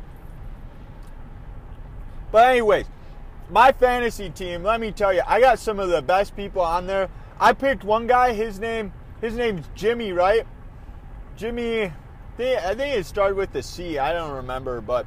but 2.30 2.48
anyways, 2.48 2.86
my 3.50 3.72
fantasy 3.72 4.30
team, 4.30 4.62
let 4.62 4.80
me 4.80 4.92
tell 4.92 5.12
you, 5.12 5.22
I 5.26 5.40
got 5.40 5.58
some 5.58 5.78
of 5.78 5.88
the 5.90 6.02
best 6.02 6.36
people 6.36 6.62
on 6.62 6.86
there. 6.86 7.08
I 7.38 7.52
picked 7.52 7.84
one 7.84 8.06
guy, 8.06 8.32
his 8.32 8.58
name 8.58 8.92
his 9.20 9.36
name's 9.36 9.66
Jimmy, 9.74 10.12
right? 10.12 10.46
Jimmy 11.36 11.92
I 12.36 12.74
think 12.74 12.96
it 12.96 13.06
started 13.06 13.36
with 13.36 13.52
the 13.52 13.62
C. 13.62 13.98
I 13.98 14.12
don't 14.12 14.32
remember, 14.32 14.80
but 14.80 15.06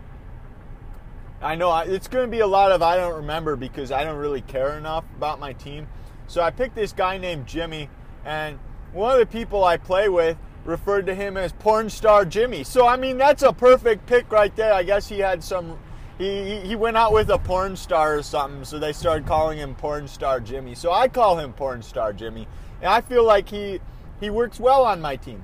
I 1.42 1.56
know 1.56 1.78
it's 1.80 2.08
going 2.08 2.26
to 2.26 2.32
be 2.32 2.40
a 2.40 2.48
lot 2.48 2.72
of 2.72 2.82
I 2.82 2.96
don't 2.96 3.16
remember 3.16 3.56
because 3.56 3.92
I 3.92 4.04
don't 4.04 4.18
really 4.18 4.42
care 4.42 4.78
enough 4.78 5.04
about 5.18 5.40
my 5.40 5.54
team. 5.54 5.88
So 6.28 6.42
I 6.42 6.52
picked 6.52 6.76
this 6.76 6.94
guy 6.94 7.18
named 7.18 7.46
Jimmy, 7.46 7.90
and 8.24 8.60
one 8.94 9.12
of 9.12 9.20
the 9.20 9.26
people 9.26 9.64
I 9.64 9.78
play 9.78 10.08
with 10.08 10.38
referred 10.64 11.06
to 11.08 11.16
him 11.16 11.36
as 11.38 11.52
porn 11.54 11.90
star 11.90 12.24
Jimmy. 12.24 12.64
So 12.64 12.88
I 12.88 12.96
mean 12.96 13.18
that's 13.18 13.44
a 13.44 13.52
perfect 13.52 14.06
pick 14.06 14.32
right 14.32 14.56
there. 14.56 14.74
I 14.74 14.84
guess 14.84 15.08
he 15.08 15.20
had 15.20 15.44
some 15.44 15.78
he, 16.18 16.60
he 16.62 16.76
went 16.76 16.98
out 16.98 17.14
with 17.14 17.30
a 17.30 17.38
porn 17.38 17.76
star 17.76 18.18
or 18.18 18.24
something, 18.24 18.66
so 18.66 18.80
they 18.80 18.94
started 18.94 19.28
calling 19.28 19.60
him 19.60 19.76
porn 19.76 20.08
star 20.08 20.40
Jimmy. 20.40 20.74
So 20.74 20.92
I 20.92 21.08
call 21.08 21.38
him 21.38 21.54
porn 21.54 21.82
star 21.82 22.14
Jimmy, 22.14 22.48
and 22.82 22.90
I 22.90 23.02
feel 23.02 23.24
like 23.24 23.50
he 23.50 23.80
he 24.20 24.30
works 24.30 24.60
well 24.60 24.84
on 24.84 25.00
my 25.00 25.16
team. 25.16 25.44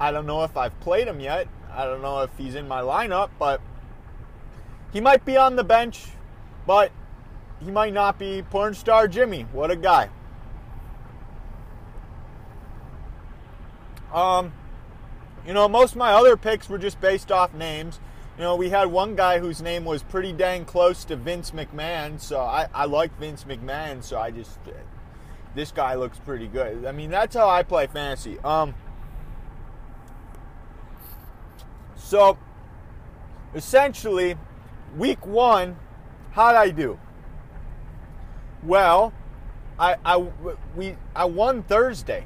I 0.00 0.10
don't 0.10 0.26
know 0.26 0.42
if 0.44 0.56
I've 0.56 0.78
played 0.80 1.06
him 1.06 1.20
yet. 1.20 1.48
I 1.72 1.84
don't 1.84 2.02
know 2.02 2.22
if 2.22 2.30
he's 2.36 2.54
in 2.54 2.66
my 2.66 2.80
lineup, 2.80 3.30
but 3.38 3.60
he 4.92 5.00
might 5.00 5.24
be 5.24 5.36
on 5.36 5.56
the 5.56 5.64
bench, 5.64 6.06
but 6.66 6.90
he 7.60 7.70
might 7.70 7.92
not 7.92 8.18
be 8.18 8.42
porn 8.42 8.74
star 8.74 9.06
Jimmy. 9.06 9.42
What 9.52 9.70
a 9.70 9.76
guy. 9.76 10.08
Um, 14.12 14.52
you 15.46 15.52
know, 15.52 15.68
most 15.68 15.92
of 15.92 15.98
my 15.98 16.12
other 16.12 16.36
picks 16.36 16.68
were 16.68 16.78
just 16.78 17.00
based 17.00 17.30
off 17.30 17.52
names. 17.54 18.00
You 18.38 18.44
know, 18.44 18.54
we 18.54 18.70
had 18.70 18.86
one 18.86 19.16
guy 19.16 19.40
whose 19.40 19.60
name 19.60 19.84
was 19.84 20.04
pretty 20.04 20.32
dang 20.32 20.64
close 20.64 21.04
to 21.06 21.16
Vince 21.16 21.50
McMahon, 21.50 22.20
so 22.20 22.38
I, 22.38 22.68
I 22.72 22.84
like 22.84 23.10
Vince 23.18 23.42
McMahon, 23.42 24.00
so 24.04 24.16
I 24.16 24.30
just 24.30 24.60
this 25.56 25.72
guy 25.72 25.96
looks 25.96 26.20
pretty 26.20 26.46
good. 26.46 26.84
I 26.84 26.92
mean, 26.92 27.10
that's 27.10 27.34
how 27.34 27.48
I 27.48 27.64
play 27.64 27.88
fantasy. 27.88 28.38
Um, 28.44 28.76
so 31.96 32.38
essentially, 33.56 34.36
week 34.96 35.26
one, 35.26 35.76
how'd 36.30 36.54
I 36.54 36.70
do? 36.70 37.00
Well, 38.62 39.12
I 39.80 39.96
I 40.04 40.24
we 40.76 40.94
I 41.16 41.24
won 41.24 41.64
Thursday. 41.64 42.24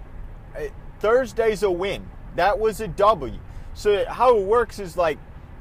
Thursday's 1.01 1.63
a 1.63 1.71
win. 1.71 2.11
That 2.37 2.59
was 2.59 2.83
a 2.83 2.89
W. 2.89 3.39
So 3.73 4.05
how 4.05 4.37
it 4.37 4.45
works 4.45 4.79
is 4.79 4.99
like 4.99 5.19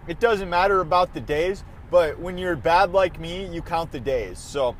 it 0.07 0.19
doesn't 0.19 0.49
matter 0.49 0.81
about 0.81 1.13
the 1.13 1.21
days, 1.21 1.63
but 1.89 2.19
when 2.19 2.37
you're 2.37 2.55
bad 2.55 2.91
like 2.91 3.19
me, 3.19 3.45
you 3.45 3.61
count 3.61 3.91
the 3.91 3.99
days. 3.99 4.39
So 4.39 4.75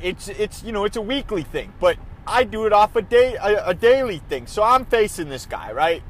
it's 0.00 0.28
it's 0.28 0.62
you 0.62 0.72
know 0.72 0.84
it's 0.84 0.96
a 0.96 1.02
weekly 1.02 1.42
thing, 1.42 1.72
but 1.80 1.96
I 2.26 2.44
do 2.44 2.66
it 2.66 2.72
off 2.72 2.94
a 2.96 3.02
day 3.02 3.34
a, 3.34 3.68
a 3.68 3.74
daily 3.74 4.18
thing. 4.18 4.46
So 4.46 4.62
I'm 4.62 4.84
facing 4.84 5.28
this 5.28 5.46
guy, 5.46 5.72
right? 5.72 6.02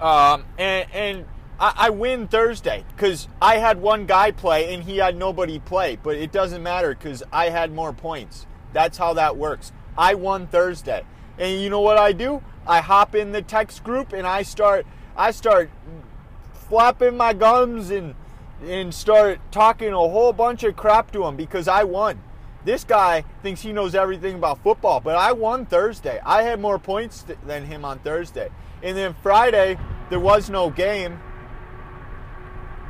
Um, 0.00 0.44
and 0.58 0.86
and 0.92 1.24
I, 1.58 1.72
I 1.76 1.90
win 1.90 2.28
Thursday 2.28 2.84
because 2.94 3.28
I 3.40 3.56
had 3.56 3.80
one 3.80 4.06
guy 4.06 4.30
play 4.30 4.74
and 4.74 4.82
he 4.84 4.98
had 4.98 5.16
nobody 5.16 5.58
play, 5.58 5.96
but 5.96 6.16
it 6.16 6.32
doesn't 6.32 6.62
matter 6.62 6.94
because 6.94 7.22
I 7.32 7.48
had 7.48 7.72
more 7.72 7.92
points. 7.92 8.46
That's 8.72 8.98
how 8.98 9.14
that 9.14 9.36
works. 9.36 9.72
I 9.96 10.14
won 10.14 10.46
Thursday, 10.46 11.04
and 11.38 11.60
you 11.60 11.68
know 11.68 11.80
what 11.80 11.98
I 11.98 12.12
do? 12.12 12.42
I 12.66 12.80
hop 12.80 13.14
in 13.14 13.32
the 13.32 13.42
text 13.42 13.82
group 13.82 14.12
and 14.12 14.26
I 14.26 14.42
start 14.42 14.86
I 15.16 15.30
start 15.30 15.70
flapping 16.72 17.14
my 17.14 17.34
gums 17.34 17.90
and 17.90 18.14
and 18.66 18.94
start 18.94 19.38
talking 19.50 19.92
a 19.92 19.98
whole 19.98 20.32
bunch 20.32 20.62
of 20.64 20.74
crap 20.74 21.12
to 21.12 21.22
him 21.26 21.36
because 21.36 21.68
I 21.68 21.84
won. 21.84 22.18
This 22.64 22.82
guy 22.82 23.24
thinks 23.42 23.60
he 23.60 23.74
knows 23.74 23.94
everything 23.94 24.36
about 24.36 24.62
football, 24.62 24.98
but 24.98 25.14
I 25.14 25.32
won 25.32 25.66
Thursday. 25.66 26.18
I 26.24 26.44
had 26.44 26.60
more 26.60 26.78
points 26.78 27.24
th- 27.24 27.38
than 27.44 27.66
him 27.66 27.84
on 27.84 27.98
Thursday. 27.98 28.48
And 28.82 28.96
then 28.96 29.14
Friday, 29.22 29.76
there 30.08 30.18
was 30.18 30.48
no 30.48 30.70
game, 30.70 31.20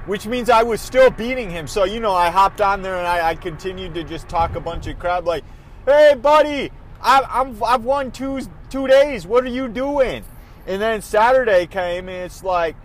which 0.07 0.29
means 0.29 0.49
I 0.49 0.62
was 0.62 0.81
still 0.81 1.11
beating 1.11 1.51
him. 1.51 1.66
So, 1.66 1.83
you 1.83 1.99
know, 1.99 2.14
I 2.14 2.31
hopped 2.31 2.61
on 2.61 2.83
there 2.83 2.99
and 2.99 3.07
I, 3.07 3.31
I 3.31 3.35
continued 3.35 3.95
to 3.95 4.05
just 4.05 4.29
talk 4.29 4.55
a 4.55 4.61
bunch 4.61 4.87
of 4.87 4.97
crap 5.01 5.25
like, 5.25 5.42
hey, 5.87 6.14
buddy, 6.14 6.71
I, 7.01 7.27
I'm, 7.29 7.61
I've 7.64 7.85
won 7.85 8.12
two, 8.12 8.42
two 8.71 8.87
days. 8.87 9.27
What 9.27 9.42
are 9.42 9.49
you 9.49 9.66
doing? 9.66 10.23
And 10.68 10.81
then 10.81 11.03
Saturday 11.03 11.66
came 11.66 12.09
and 12.09 12.27
it's 12.27 12.45
like, 12.45 12.77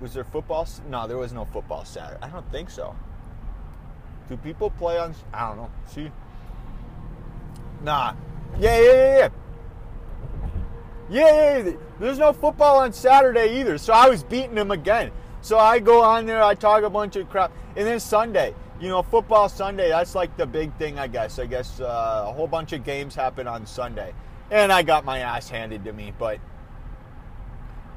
was 0.00 0.14
there 0.14 0.24
football? 0.24 0.68
No, 0.88 1.06
there 1.06 1.18
was 1.18 1.32
no 1.32 1.44
football 1.44 1.84
Saturday. 1.84 2.20
I 2.22 2.28
don't 2.28 2.50
think 2.50 2.70
so. 2.70 2.94
Do 4.28 4.36
people 4.38 4.70
play 4.70 4.98
on? 4.98 5.14
I 5.32 5.48
don't 5.48 5.56
know. 5.56 5.70
See? 5.86 6.10
Nah. 7.82 8.14
Yeah, 8.58 8.80
yeah, 8.80 8.92
yeah, 8.92 9.18
yeah. 9.18 9.28
Yeah, 11.10 11.58
yeah, 11.58 11.58
yeah. 11.58 11.72
There's 12.00 12.18
no 12.18 12.32
football 12.32 12.78
on 12.78 12.92
Saturday 12.92 13.60
either. 13.60 13.76
So 13.78 13.92
I 13.92 14.08
was 14.08 14.22
beating 14.22 14.56
him 14.56 14.70
again. 14.70 15.10
So 15.42 15.58
I 15.58 15.78
go 15.78 16.02
on 16.02 16.24
there, 16.24 16.42
I 16.42 16.54
talk 16.54 16.84
a 16.84 16.90
bunch 16.90 17.16
of 17.16 17.28
crap. 17.28 17.52
And 17.76 17.86
then 17.86 18.00
Sunday, 18.00 18.54
you 18.80 18.88
know, 18.88 19.02
football 19.02 19.48
Sunday, 19.50 19.90
that's 19.90 20.14
like 20.14 20.34
the 20.38 20.46
big 20.46 20.74
thing, 20.76 20.98
I 20.98 21.06
guess. 21.06 21.38
I 21.38 21.44
guess 21.44 21.80
uh, 21.80 22.24
a 22.28 22.32
whole 22.32 22.46
bunch 22.46 22.72
of 22.72 22.82
games 22.82 23.14
happen 23.14 23.46
on 23.46 23.66
Sunday. 23.66 24.14
And 24.50 24.72
I 24.72 24.82
got 24.82 25.04
my 25.04 25.18
ass 25.18 25.50
handed 25.50 25.84
to 25.84 25.92
me. 25.92 26.14
But 26.18 26.38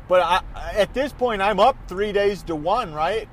but 0.07 0.21
I, 0.21 0.41
at 0.73 0.93
this 0.93 1.11
point, 1.13 1.41
I'm 1.41 1.59
up 1.59 1.75
three 1.87 2.11
days 2.11 2.43
to 2.43 2.55
one, 2.55 2.93
right? 2.93 3.27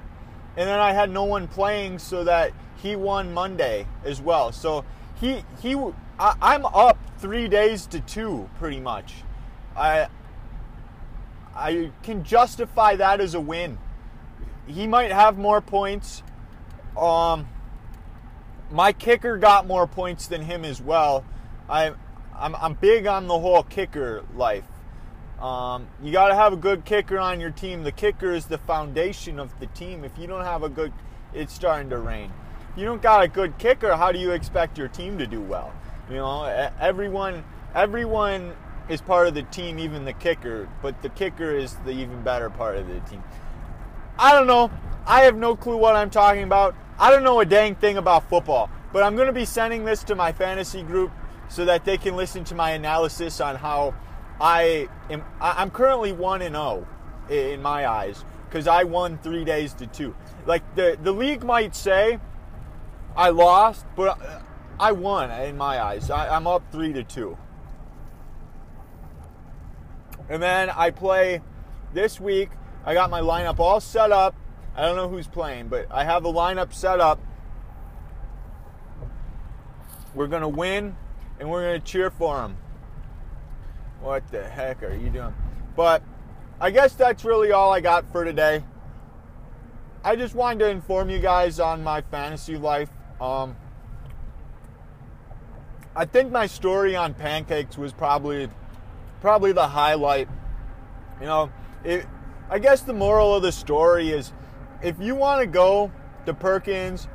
And 0.56 0.68
then 0.68 0.78
I 0.78 0.92
had 0.92 1.10
no 1.10 1.24
one 1.24 1.48
playing, 1.48 1.98
so 1.98 2.24
that 2.24 2.52
he 2.76 2.96
won 2.96 3.32
Monday 3.32 3.86
as 4.04 4.20
well. 4.20 4.52
So 4.52 4.84
he 5.20 5.44
he 5.60 5.74
I, 6.18 6.34
I'm 6.40 6.64
up 6.66 6.98
three 7.18 7.48
days 7.48 7.86
to 7.88 8.00
two 8.00 8.48
pretty 8.58 8.80
much. 8.80 9.14
I 9.76 10.08
I 11.54 11.90
can 12.02 12.24
justify 12.24 12.96
that 12.96 13.20
as 13.20 13.34
a 13.34 13.40
win. 13.40 13.78
He 14.66 14.86
might 14.86 15.12
have 15.12 15.38
more 15.38 15.60
points. 15.60 16.22
Um, 16.96 17.48
my 18.70 18.92
kicker 18.92 19.38
got 19.38 19.66
more 19.66 19.86
points 19.86 20.26
than 20.26 20.42
him 20.42 20.64
as 20.64 20.80
well. 20.80 21.24
I 21.68 21.92
I'm, 22.36 22.54
I'm 22.56 22.74
big 22.74 23.06
on 23.06 23.28
the 23.28 23.38
whole 23.38 23.62
kicker 23.62 24.24
life. 24.34 24.64
Um, 25.40 25.88
you 26.02 26.12
got 26.12 26.28
to 26.28 26.34
have 26.34 26.52
a 26.52 26.56
good 26.56 26.84
kicker 26.84 27.18
on 27.18 27.40
your 27.40 27.50
team. 27.50 27.82
The 27.82 27.92
kicker 27.92 28.32
is 28.32 28.46
the 28.46 28.58
foundation 28.58 29.38
of 29.38 29.58
the 29.60 29.66
team. 29.66 30.04
If 30.04 30.16
you 30.18 30.26
don't 30.26 30.44
have 30.44 30.62
a 30.62 30.68
good, 30.68 30.92
it's 31.32 31.52
starting 31.52 31.90
to 31.90 31.98
rain 31.98 32.32
you 32.76 32.84
don't 32.84 33.02
got 33.02 33.22
a 33.22 33.28
good 33.28 33.56
kicker, 33.58 33.94
how 33.96 34.12
do 34.12 34.18
you 34.18 34.32
expect 34.32 34.78
your 34.78 34.88
team 34.88 35.18
to 35.18 35.26
do 35.26 35.40
well? 35.40 35.72
You 36.08 36.16
know, 36.16 36.44
everyone 36.80 37.44
everyone 37.74 38.54
is 38.88 39.00
part 39.00 39.26
of 39.26 39.34
the 39.34 39.42
team, 39.44 39.78
even 39.78 40.04
the 40.04 40.12
kicker, 40.12 40.68
but 40.82 41.00
the 41.02 41.08
kicker 41.08 41.50
is 41.50 41.74
the 41.84 41.90
even 41.90 42.22
better 42.22 42.50
part 42.50 42.76
of 42.76 42.86
the 42.88 43.00
team. 43.00 43.22
I 44.18 44.32
don't 44.32 44.46
know. 44.46 44.70
I 45.06 45.22
have 45.22 45.36
no 45.36 45.56
clue 45.56 45.76
what 45.76 45.96
I'm 45.96 46.10
talking 46.10 46.42
about. 46.42 46.74
I 46.98 47.10
don't 47.10 47.22
know 47.22 47.40
a 47.40 47.44
dang 47.44 47.74
thing 47.74 47.96
about 47.96 48.28
football, 48.28 48.70
but 48.92 49.02
I'm 49.02 49.16
going 49.16 49.26
to 49.26 49.32
be 49.32 49.44
sending 49.44 49.84
this 49.84 50.04
to 50.04 50.14
my 50.14 50.32
fantasy 50.32 50.82
group 50.82 51.10
so 51.48 51.64
that 51.64 51.84
they 51.84 51.96
can 51.96 52.16
listen 52.16 52.44
to 52.44 52.54
my 52.54 52.70
analysis 52.70 53.40
on 53.40 53.56
how 53.56 53.94
I 54.40 54.88
am. 55.10 55.22
I'm 55.40 55.70
currently 55.70 56.12
one 56.12 56.42
and 56.42 56.54
zero 56.54 56.86
oh 56.86 57.32
in 57.32 57.62
my 57.62 57.88
eyes 57.88 58.24
because 58.48 58.66
I 58.66 58.84
won 58.84 59.18
three 59.18 59.44
days 59.44 59.74
to 59.74 59.86
two. 59.86 60.14
Like 60.46 60.62
the 60.74 60.98
the 61.02 61.12
league 61.12 61.44
might 61.44 61.74
say 61.74 62.18
I 63.16 63.30
lost, 63.30 63.86
but 63.94 64.20
uh, 64.20 64.40
I 64.78 64.92
won 64.92 65.30
in 65.30 65.56
my 65.56 65.80
eyes. 65.80 66.10
I, 66.10 66.36
am 66.36 66.46
up 66.46 66.62
three 66.72 66.92
to 66.92 67.04
two. 67.04 67.38
And 70.28 70.42
then 70.42 70.70
I 70.70 70.90
play 70.90 71.42
this 71.92 72.18
week. 72.18 72.50
I 72.84 72.94
got 72.94 73.10
my 73.10 73.20
lineup 73.20 73.60
all 73.60 73.80
set 73.80 74.10
up. 74.10 74.34
I 74.76 74.82
don't 74.82 74.96
know 74.96 75.08
who's 75.08 75.28
playing, 75.28 75.68
but 75.68 75.86
I 75.90 76.04
have 76.04 76.24
the 76.24 76.32
lineup 76.32 76.72
set 76.72 76.98
up. 76.98 77.20
We're 80.14 80.26
gonna 80.26 80.48
win, 80.48 80.96
and 81.38 81.50
we're 81.50 81.62
gonna 81.62 81.80
cheer 81.80 82.10
for 82.10 82.36
them. 82.36 82.56
What 84.04 84.30
the 84.30 84.44
heck 84.44 84.82
are 84.82 84.94
you 84.94 85.08
doing? 85.08 85.34
But 85.74 86.02
I 86.60 86.70
guess 86.70 86.92
that's 86.92 87.24
really 87.24 87.52
all 87.52 87.72
I 87.72 87.80
got 87.80 88.04
for 88.12 88.22
today. 88.22 88.62
I 90.04 90.14
just 90.14 90.34
wanted 90.34 90.58
to 90.58 90.68
inform 90.68 91.08
you 91.08 91.20
guys 91.20 91.58
on 91.58 91.82
my 91.82 92.02
fantasy 92.02 92.58
life. 92.58 92.90
Um, 93.18 93.56
I 95.96 96.04
think 96.04 96.30
my 96.30 96.46
story 96.46 96.94
on 96.94 97.14
pancakes 97.14 97.78
was 97.78 97.94
probably 97.94 98.50
probably 99.22 99.52
the 99.52 99.68
highlight. 99.68 100.28
You 101.18 101.26
know, 101.26 101.52
it, 101.82 102.06
I 102.50 102.58
guess 102.58 102.82
the 102.82 102.92
moral 102.92 103.34
of 103.34 103.42
the 103.42 103.52
story 103.52 104.10
is 104.10 104.34
if 104.82 105.00
you 105.00 105.14
want 105.14 105.40
to 105.40 105.46
go 105.46 105.90
to 106.26 106.34
Perkins 106.34 107.08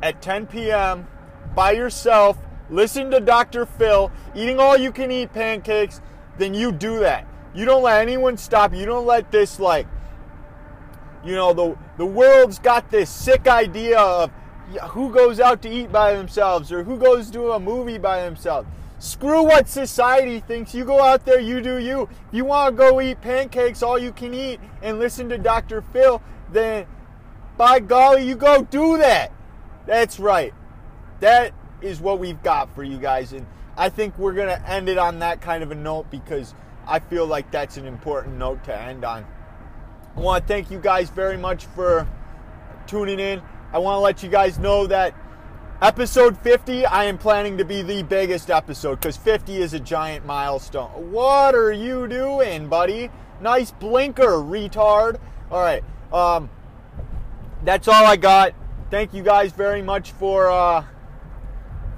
at 0.00 0.22
10 0.22 0.46
p.m. 0.46 1.08
by 1.56 1.72
yourself, 1.72 2.38
listen 2.70 3.10
to 3.10 3.20
Dr. 3.20 3.66
Phil, 3.66 4.10
eating 4.34 4.58
all 4.58 4.76
you 4.76 4.92
can 4.92 5.10
eat 5.10 5.32
pancakes, 5.32 6.00
then 6.38 6.54
you 6.54 6.72
do 6.72 7.00
that. 7.00 7.26
You 7.54 7.64
don't 7.64 7.82
let 7.82 8.00
anyone 8.00 8.36
stop 8.36 8.74
you. 8.74 8.84
Don't 8.84 9.06
let 9.06 9.30
this 9.30 9.60
like 9.60 9.86
you 11.24 11.34
know 11.34 11.52
the 11.52 11.76
the 11.96 12.06
world's 12.06 12.58
got 12.58 12.90
this 12.90 13.08
sick 13.08 13.46
idea 13.46 13.98
of 13.98 14.30
who 14.90 15.12
goes 15.12 15.40
out 15.40 15.62
to 15.62 15.68
eat 15.68 15.92
by 15.92 16.14
themselves 16.14 16.72
or 16.72 16.84
who 16.84 16.98
goes 16.98 17.30
to 17.30 17.52
a 17.52 17.60
movie 17.60 17.98
by 17.98 18.22
themselves. 18.22 18.68
Screw 18.98 19.42
what 19.42 19.68
society 19.68 20.40
thinks. 20.40 20.74
You 20.74 20.84
go 20.84 21.02
out 21.02 21.26
there, 21.26 21.40
you 21.40 21.60
do 21.60 21.78
you. 21.78 22.02
If 22.02 22.08
you 22.32 22.44
want 22.44 22.74
to 22.74 22.78
go 22.78 23.00
eat 23.00 23.20
pancakes 23.20 23.82
all 23.82 23.98
you 23.98 24.12
can 24.12 24.32
eat 24.32 24.60
and 24.82 24.98
listen 24.98 25.28
to 25.28 25.38
Dr. 25.38 25.82
Phil, 25.82 26.22
then 26.50 26.86
by 27.56 27.80
golly, 27.80 28.26
you 28.26 28.34
go 28.34 28.62
do 28.62 28.98
that. 28.98 29.32
That's 29.86 30.18
right. 30.18 30.54
That 31.20 31.52
is 31.84 32.00
what 32.00 32.18
we've 32.18 32.42
got 32.42 32.74
for 32.74 32.82
you 32.82 32.98
guys. 32.98 33.32
And 33.32 33.46
I 33.76 33.88
think 33.88 34.16
we're 34.18 34.32
going 34.32 34.48
to 34.48 34.68
end 34.68 34.88
it 34.88 34.98
on 34.98 35.18
that 35.18 35.40
kind 35.40 35.62
of 35.62 35.70
a 35.70 35.74
note 35.74 36.10
because 36.10 36.54
I 36.86 36.98
feel 36.98 37.26
like 37.26 37.50
that's 37.50 37.76
an 37.76 37.86
important 37.86 38.36
note 38.36 38.64
to 38.64 38.78
end 38.78 39.04
on. 39.04 39.26
I 40.16 40.20
want 40.20 40.46
to 40.46 40.48
thank 40.52 40.70
you 40.70 40.78
guys 40.78 41.10
very 41.10 41.36
much 41.36 41.66
for 41.66 42.08
tuning 42.86 43.20
in. 43.20 43.42
I 43.72 43.78
want 43.78 43.96
to 43.96 44.00
let 44.00 44.22
you 44.22 44.28
guys 44.28 44.58
know 44.58 44.86
that 44.86 45.14
episode 45.82 46.38
50, 46.38 46.86
I 46.86 47.04
am 47.04 47.18
planning 47.18 47.58
to 47.58 47.64
be 47.64 47.82
the 47.82 48.02
biggest 48.04 48.50
episode 48.50 49.00
because 49.00 49.16
50 49.16 49.56
is 49.56 49.74
a 49.74 49.80
giant 49.80 50.24
milestone. 50.24 51.12
What 51.12 51.54
are 51.54 51.72
you 51.72 52.06
doing, 52.06 52.68
buddy? 52.68 53.10
Nice 53.40 53.72
blinker, 53.72 54.38
retard. 54.38 55.18
All 55.50 55.60
right. 55.60 55.82
Um, 56.12 56.48
that's 57.64 57.88
all 57.88 58.06
I 58.06 58.16
got. 58.16 58.54
Thank 58.90 59.12
you 59.12 59.22
guys 59.22 59.52
very 59.52 59.82
much 59.82 60.12
for 60.12 60.50
uh, 60.50 60.84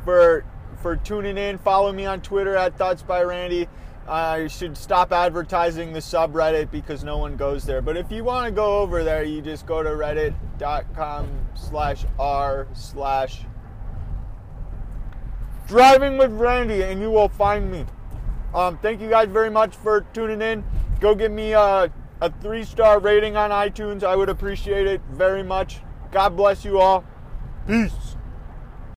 for 0.07 0.45
for 0.81 0.97
tuning 0.97 1.37
in. 1.37 1.59
Follow 1.59 1.93
me 1.93 2.07
on 2.07 2.23
Twitter 2.23 2.57
at 2.57 2.79
Thoughts 2.79 3.03
by 3.03 3.23
Randy. 3.23 3.69
I 4.09 4.47
should 4.47 4.79
stop 4.79 5.13
advertising 5.13 5.93
the 5.93 5.99
subreddit 5.99 6.71
because 6.71 7.03
no 7.03 7.19
one 7.19 7.37
goes 7.37 7.65
there. 7.65 7.83
But 7.83 7.97
if 7.97 8.13
you 8.13 8.23
want 8.23 8.47
to 8.47 8.53
go 8.53 8.79
over 8.79 9.03
there, 9.03 9.25
you 9.25 9.43
just 9.43 9.67
go 9.67 9.83
to 9.83 9.91
reddit.com 9.91 11.29
slash 11.55 12.05
r 12.19 12.69
slash 12.73 13.41
driving 15.67 16.19
with 16.19 16.31
Randy 16.31 16.85
and 16.85 17.01
you 17.01 17.11
will 17.11 17.29
find 17.29 17.69
me. 17.69 17.85
Um, 18.55 18.79
thank 18.79 19.01
you 19.01 19.11
guys 19.11 19.29
very 19.29 19.51
much 19.51 19.75
for 19.75 20.03
tuning 20.13 20.41
in. 20.41 20.65
Go 21.01 21.17
give 21.17 21.33
me 21.33 21.53
a, 21.53 21.93
a 22.21 22.33
three 22.41 22.63
star 22.63 23.01
rating 23.01 23.37
on 23.37 23.51
iTunes. 23.51 24.05
I 24.05 24.15
would 24.15 24.29
appreciate 24.29 24.87
it 24.87 25.01
very 25.11 25.43
much. 25.43 25.81
God 26.13 26.37
bless 26.37 26.65
you 26.65 26.79
all. 26.79 27.05
Peace. 27.67 28.06